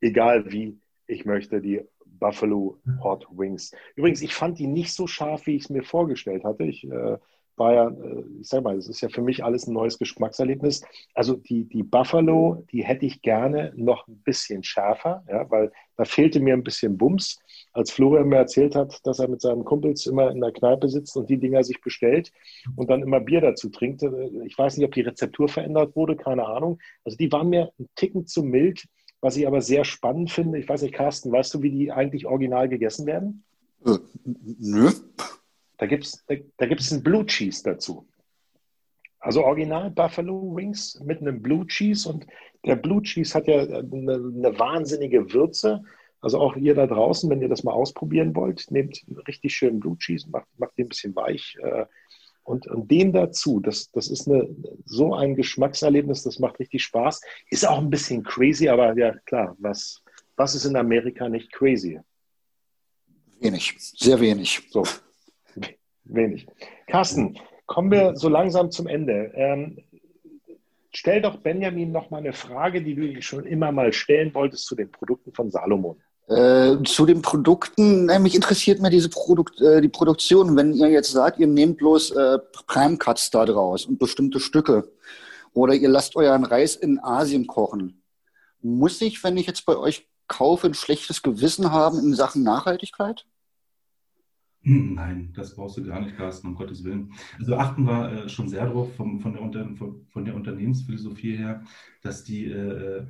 egal 0.00 0.50
wie, 0.52 0.78
ich 1.06 1.24
möchte 1.24 1.60
die 1.60 1.82
Buffalo 2.04 2.78
Hot 3.02 3.26
Wings. 3.32 3.72
Übrigens, 3.96 4.22
ich 4.22 4.34
fand 4.34 4.58
die 4.58 4.68
nicht 4.68 4.92
so 4.92 5.06
scharf, 5.06 5.46
wie 5.46 5.56
ich 5.56 5.64
es 5.64 5.70
mir 5.70 5.82
vorgestellt 5.82 6.44
hatte. 6.44 6.64
Ich 6.64 6.84
äh, 6.84 7.16
war 7.60 7.74
ja, 7.74 7.88
äh, 7.88 8.24
ich 8.40 8.48
sag 8.48 8.64
mal, 8.64 8.76
es 8.76 8.88
ist 8.88 9.00
ja 9.00 9.08
für 9.08 9.22
mich 9.22 9.44
alles 9.44 9.68
ein 9.68 9.74
neues 9.74 9.98
Geschmackserlebnis. 9.98 10.82
Also 11.14 11.36
die, 11.36 11.64
die 11.64 11.82
Buffalo, 11.82 12.64
die 12.72 12.84
hätte 12.84 13.06
ich 13.06 13.22
gerne 13.22 13.72
noch 13.76 14.08
ein 14.08 14.18
bisschen 14.18 14.64
schärfer, 14.64 15.24
ja, 15.28 15.48
weil 15.50 15.70
da 15.96 16.04
fehlte 16.04 16.40
mir 16.40 16.54
ein 16.54 16.64
bisschen 16.64 16.96
Bums. 16.98 17.38
Als 17.72 17.92
Florian 17.92 18.28
mir 18.28 18.36
erzählt 18.36 18.74
hat, 18.74 19.04
dass 19.06 19.20
er 19.20 19.28
mit 19.28 19.40
seinen 19.40 19.64
Kumpels 19.64 20.06
immer 20.06 20.30
in 20.30 20.40
der 20.40 20.52
Kneipe 20.52 20.88
sitzt 20.88 21.16
und 21.16 21.30
die 21.30 21.38
Dinger 21.38 21.62
sich 21.62 21.80
bestellt 21.80 22.32
und 22.76 22.90
dann 22.90 23.02
immer 23.02 23.20
Bier 23.20 23.40
dazu 23.40 23.68
trinkt. 23.68 24.02
Ich 24.44 24.58
weiß 24.58 24.76
nicht, 24.76 24.86
ob 24.86 24.92
die 24.92 25.02
Rezeptur 25.02 25.48
verändert 25.48 25.94
wurde, 25.94 26.16
keine 26.16 26.46
Ahnung. 26.46 26.78
Also 27.04 27.16
die 27.16 27.30
waren 27.30 27.48
mir 27.48 27.72
ein 27.78 27.88
Ticken 27.94 28.26
zu 28.26 28.42
mild. 28.42 28.84
Was 29.20 29.36
ich 29.36 29.46
aber 29.46 29.60
sehr 29.60 29.84
spannend 29.84 30.30
finde, 30.30 30.58
ich 30.58 30.68
weiß 30.68 30.82
nicht, 30.82 30.94
Carsten, 30.94 31.30
weißt 31.30 31.52
du, 31.52 31.62
wie 31.62 31.70
die 31.70 31.92
eigentlich 31.92 32.26
original 32.26 32.68
gegessen 32.68 33.06
werden? 33.06 33.44
Äh, 33.84 33.98
nö. 34.24 34.90
Da 35.76 35.86
gibt 35.86 36.04
es 36.04 36.24
da, 36.26 36.34
da 36.56 36.66
gibt's 36.66 36.92
einen 36.92 37.02
Blue 37.02 37.24
Cheese 37.26 37.62
dazu. 37.64 38.06
Also 39.18 39.44
original 39.44 39.90
Buffalo 39.90 40.56
Wings 40.56 40.98
mit 41.04 41.20
einem 41.20 41.42
Blue 41.42 41.66
Cheese 41.66 42.08
und 42.08 42.26
der 42.64 42.76
Blue 42.76 43.02
Cheese 43.02 43.34
hat 43.34 43.46
ja 43.46 43.60
eine, 43.60 44.14
eine, 44.14 44.58
wahnsinnige 44.58 45.32
Würze. 45.32 45.82
Also 46.20 46.38
auch 46.38 46.56
ihr 46.56 46.74
da 46.74 46.86
draußen, 46.86 47.30
wenn 47.30 47.40
ihr 47.40 47.48
das 47.48 47.64
mal 47.64 47.72
ausprobieren 47.72 48.34
wollt, 48.36 48.70
nehmt 48.70 49.02
richtig 49.26 49.54
schönen 49.54 49.80
Blue 49.80 49.96
Cheese, 49.96 50.28
macht, 50.30 50.46
macht 50.58 50.76
den 50.76 50.86
ein 50.86 50.90
bisschen 50.90 51.16
weich, 51.16 51.56
äh, 51.62 51.86
und, 52.42 52.66
und 52.66 52.90
den 52.90 53.12
dazu, 53.12 53.60
das, 53.60 53.90
das 53.92 54.08
ist 54.08 54.28
eine, 54.28 54.48
so 54.84 55.14
ein 55.14 55.36
Geschmackserlebnis, 55.36 56.22
das 56.22 56.38
macht 56.38 56.58
richtig 56.58 56.82
Spaß. 56.82 57.20
Ist 57.48 57.66
auch 57.66 57.78
ein 57.78 57.90
bisschen 57.90 58.24
crazy, 58.24 58.68
aber 58.68 58.96
ja 58.98 59.14
klar, 59.26 59.56
was, 59.58 60.02
was 60.36 60.54
ist 60.54 60.64
in 60.64 60.76
Amerika 60.76 61.28
nicht 61.28 61.52
crazy? 61.52 62.00
Wenig, 63.40 63.74
sehr 63.78 64.20
wenig. 64.20 64.62
So. 64.70 64.82
Wenig. 66.04 66.46
Carsten, 66.86 67.38
kommen 67.66 67.90
wir 67.90 68.16
so 68.16 68.28
langsam 68.28 68.70
zum 68.70 68.86
Ende. 68.88 69.32
Ähm, 69.34 69.78
stell 70.92 71.22
doch 71.22 71.36
Benjamin 71.36 71.92
noch 71.92 72.10
mal 72.10 72.18
eine 72.18 72.32
Frage, 72.32 72.82
die 72.82 72.94
du 72.94 73.22
schon 73.22 73.46
immer 73.46 73.70
mal 73.70 73.92
stellen 73.92 74.34
wolltest 74.34 74.66
zu 74.66 74.74
den 74.74 74.90
Produkten 74.90 75.32
von 75.32 75.50
Salomon. 75.50 76.02
Äh, 76.30 76.84
zu 76.84 77.06
den 77.06 77.22
Produkten, 77.22 78.06
nämlich 78.06 78.36
interessiert 78.36 78.80
mir 78.80 78.90
diese 78.90 79.08
Produkt, 79.08 79.60
äh, 79.60 79.80
die 79.80 79.88
Produktion. 79.88 80.54
Wenn 80.54 80.72
ihr 80.72 80.88
jetzt 80.88 81.10
sagt, 81.10 81.40
ihr 81.40 81.48
nehmt 81.48 81.78
bloß 81.78 82.12
äh, 82.12 82.38
Prime 82.68 82.98
Cuts 82.98 83.30
da 83.30 83.44
draus 83.44 83.84
und 83.84 83.98
bestimmte 83.98 84.38
Stücke 84.38 84.92
oder 85.54 85.74
ihr 85.74 85.88
lasst 85.88 86.14
euren 86.14 86.44
Reis 86.44 86.76
in 86.76 87.00
Asien 87.00 87.48
kochen, 87.48 88.04
muss 88.62 89.00
ich, 89.00 89.24
wenn 89.24 89.36
ich 89.38 89.48
jetzt 89.48 89.66
bei 89.66 89.76
euch 89.76 90.08
kaufe, 90.28 90.68
ein 90.68 90.74
schlechtes 90.74 91.22
Gewissen 91.22 91.72
haben 91.72 91.98
in 91.98 92.14
Sachen 92.14 92.44
Nachhaltigkeit? 92.44 93.26
Hm, 94.62 94.94
nein, 94.94 95.32
das 95.34 95.56
brauchst 95.56 95.78
du 95.78 95.84
gar 95.84 96.00
nicht, 96.00 96.16
Carsten, 96.16 96.46
um 96.46 96.54
Gottes 96.54 96.84
Willen. 96.84 97.12
Also 97.40 97.56
achten 97.56 97.82
wir 97.84 98.12
äh, 98.12 98.28
schon 98.28 98.48
sehr 98.48 98.66
darauf 98.66 98.94
vom, 98.94 99.18
von, 99.18 99.32
der 99.50 99.68
von, 99.74 100.06
von, 100.06 100.24
der 100.24 100.36
Unternehmensphilosophie 100.36 101.38
her, 101.38 101.64
dass 102.02 102.22
die 102.22 102.44
äh, 102.44 103.04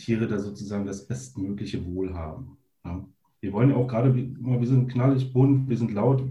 Tiere 0.00 0.26
da 0.26 0.38
sozusagen 0.38 0.86
das 0.86 1.06
bestmögliche 1.06 1.84
Wohl 1.86 2.14
haben. 2.14 2.58
Ja. 2.84 3.04
Wir 3.40 3.52
wollen 3.52 3.70
ja 3.70 3.76
auch 3.76 3.86
gerade, 3.86 4.14
wir 4.14 4.66
sind 4.66 4.92
knallig 4.92 5.32
bunt, 5.32 5.68
wir 5.68 5.76
sind 5.76 5.92
laut. 5.92 6.22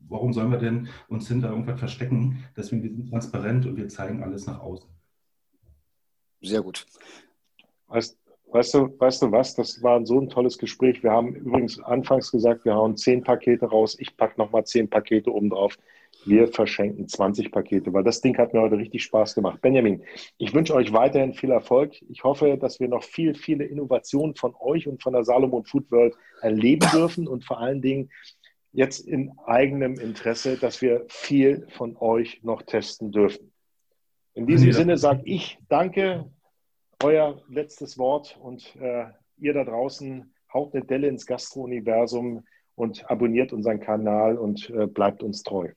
Warum 0.00 0.32
sollen 0.32 0.52
wir 0.52 0.58
denn 0.58 0.88
uns 1.08 1.26
hinter 1.26 1.50
irgendwas 1.50 1.78
verstecken? 1.78 2.44
Deswegen, 2.56 2.82
wir 2.82 2.90
sind 2.90 3.10
transparent 3.10 3.66
und 3.66 3.76
wir 3.76 3.88
zeigen 3.88 4.22
alles 4.22 4.46
nach 4.46 4.60
außen. 4.60 4.88
Sehr 6.42 6.62
gut. 6.62 6.86
Weißt, 7.88 8.16
Weißt 8.48 8.74
du, 8.74 8.98
weißt 8.98 9.22
du 9.22 9.32
was? 9.32 9.54
Das 9.54 9.82
war 9.82 10.04
so 10.06 10.20
ein 10.20 10.28
tolles 10.28 10.56
Gespräch. 10.56 11.02
Wir 11.02 11.10
haben 11.10 11.34
übrigens 11.34 11.82
anfangs 11.82 12.30
gesagt, 12.30 12.64
wir 12.64 12.74
hauen 12.74 12.96
zehn 12.96 13.22
Pakete 13.22 13.66
raus. 13.66 13.96
Ich 13.98 14.16
packe 14.16 14.38
nochmal 14.38 14.64
zehn 14.64 14.88
Pakete 14.88 15.32
oben 15.32 15.50
drauf. 15.50 15.76
Wir 16.26 16.48
verschenken 16.48 17.06
20 17.06 17.52
Pakete, 17.52 17.92
weil 17.92 18.02
das 18.02 18.20
Ding 18.20 18.36
hat 18.36 18.52
mir 18.52 18.60
heute 18.60 18.76
richtig 18.76 19.04
Spaß 19.04 19.34
gemacht. 19.34 19.60
Benjamin, 19.60 20.02
ich 20.38 20.52
wünsche 20.52 20.74
euch 20.74 20.92
weiterhin 20.92 21.34
viel 21.34 21.50
Erfolg. 21.50 21.94
Ich 22.08 22.24
hoffe, 22.24 22.58
dass 22.58 22.80
wir 22.80 22.88
noch 22.88 23.04
viel, 23.04 23.34
viele 23.34 23.64
Innovationen 23.64 24.34
von 24.34 24.54
euch 24.58 24.88
und 24.88 25.02
von 25.02 25.12
der 25.12 25.24
Salomon 25.24 25.64
Food 25.64 25.90
World 25.92 26.14
erleben 26.40 26.88
dürfen 26.92 27.28
und 27.28 27.44
vor 27.44 27.60
allen 27.60 27.80
Dingen 27.80 28.10
jetzt 28.72 29.06
in 29.06 29.32
eigenem 29.46 29.98
Interesse, 30.00 30.56
dass 30.56 30.82
wir 30.82 31.04
viel 31.08 31.66
von 31.70 31.96
euch 31.96 32.42
noch 32.42 32.62
testen 32.62 33.12
dürfen. 33.12 33.52
In 34.34 34.46
diesem. 34.46 34.72
Sinne 34.72 34.98
sage 34.98 35.22
ich 35.24 35.58
danke, 35.68 36.30
euer 37.02 37.40
letztes 37.48 37.98
Wort 37.98 38.36
und 38.42 38.74
äh, 38.76 39.06
ihr 39.38 39.54
da 39.54 39.64
draußen 39.64 40.34
haut 40.52 40.74
eine 40.74 40.84
Delle 40.84 41.08
ins 41.08 41.24
Gastro-Universum 41.24 42.44
und 42.74 43.10
abonniert 43.10 43.52
unseren 43.52 43.80
Kanal 43.80 44.36
und 44.36 44.68
äh, 44.70 44.86
bleibt 44.86 45.22
uns 45.22 45.42
treu. 45.42 45.70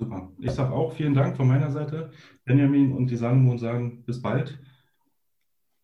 Super. 0.00 0.32
Ich 0.38 0.52
sage 0.52 0.72
auch 0.72 0.94
vielen 0.94 1.12
Dank 1.12 1.36
von 1.36 1.46
meiner 1.46 1.70
Seite. 1.70 2.10
Benjamin 2.46 2.92
und 2.92 3.08
die 3.08 3.16
Salomon 3.16 3.58
sagen 3.58 4.02
bis 4.06 4.22
bald. 4.22 4.58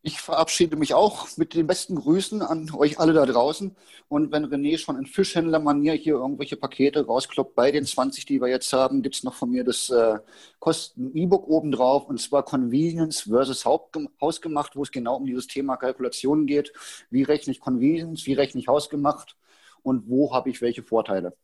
Ich 0.00 0.22
verabschiede 0.22 0.76
mich 0.76 0.94
auch 0.94 1.26
mit 1.36 1.52
den 1.52 1.66
besten 1.66 1.96
Grüßen 1.96 2.40
an 2.40 2.70
euch 2.72 2.98
alle 2.98 3.12
da 3.12 3.26
draußen. 3.26 3.76
Und 4.08 4.32
wenn 4.32 4.46
René 4.46 4.78
schon 4.78 4.96
in 4.96 5.04
Fischhändlermanier 5.04 5.92
hier 5.92 6.14
irgendwelche 6.14 6.56
Pakete 6.56 7.04
rauskloppt, 7.04 7.54
bei 7.54 7.70
den 7.70 7.84
20, 7.84 8.24
die 8.24 8.40
wir 8.40 8.48
jetzt 8.48 8.72
haben, 8.72 9.02
gibt 9.02 9.16
es 9.16 9.22
noch 9.22 9.34
von 9.34 9.50
mir 9.50 9.64
das 9.64 9.90
äh, 9.90 10.18
Kosten-E-Book 10.60 11.46
obendrauf 11.46 12.08
und 12.08 12.18
zwar 12.18 12.42
Convenience 12.42 13.22
versus 13.22 13.66
Hausgemacht, 13.66 14.76
wo 14.76 14.82
es 14.82 14.92
genau 14.92 15.16
um 15.16 15.26
dieses 15.26 15.46
Thema 15.46 15.76
Kalkulation 15.76 16.46
geht. 16.46 16.72
Wie 17.10 17.24
rechne 17.24 17.52
ich 17.52 17.60
Convenience, 17.60 18.24
wie 18.24 18.34
rechne 18.34 18.62
ich 18.62 18.68
Hausgemacht 18.68 19.36
und 19.82 20.08
wo 20.08 20.32
habe 20.32 20.48
ich 20.48 20.62
welche 20.62 20.82
Vorteile? 20.82 21.36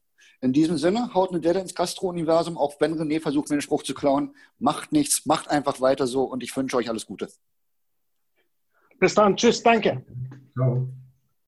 In 0.42 0.52
diesem 0.52 0.76
Sinne, 0.76 1.14
haut 1.14 1.30
eine 1.30 1.40
Delle 1.40 1.60
ins 1.60 1.72
Gastro-Universum, 1.72 2.58
auch 2.58 2.74
wenn 2.80 2.98
René 2.98 3.20
versucht, 3.20 3.48
mir 3.48 3.56
den 3.56 3.62
Spruch 3.62 3.84
zu 3.84 3.94
klauen. 3.94 4.34
Macht 4.58 4.90
nichts, 4.90 5.24
macht 5.24 5.48
einfach 5.48 5.80
weiter 5.80 6.08
so 6.08 6.24
und 6.24 6.42
ich 6.42 6.54
wünsche 6.56 6.76
euch 6.76 6.88
alles 6.88 7.06
Gute. 7.06 7.28
Bis 8.98 9.14
dann. 9.14 9.36
Tschüss. 9.36 9.62
Danke. 9.62 10.04
Ciao. 10.54 10.88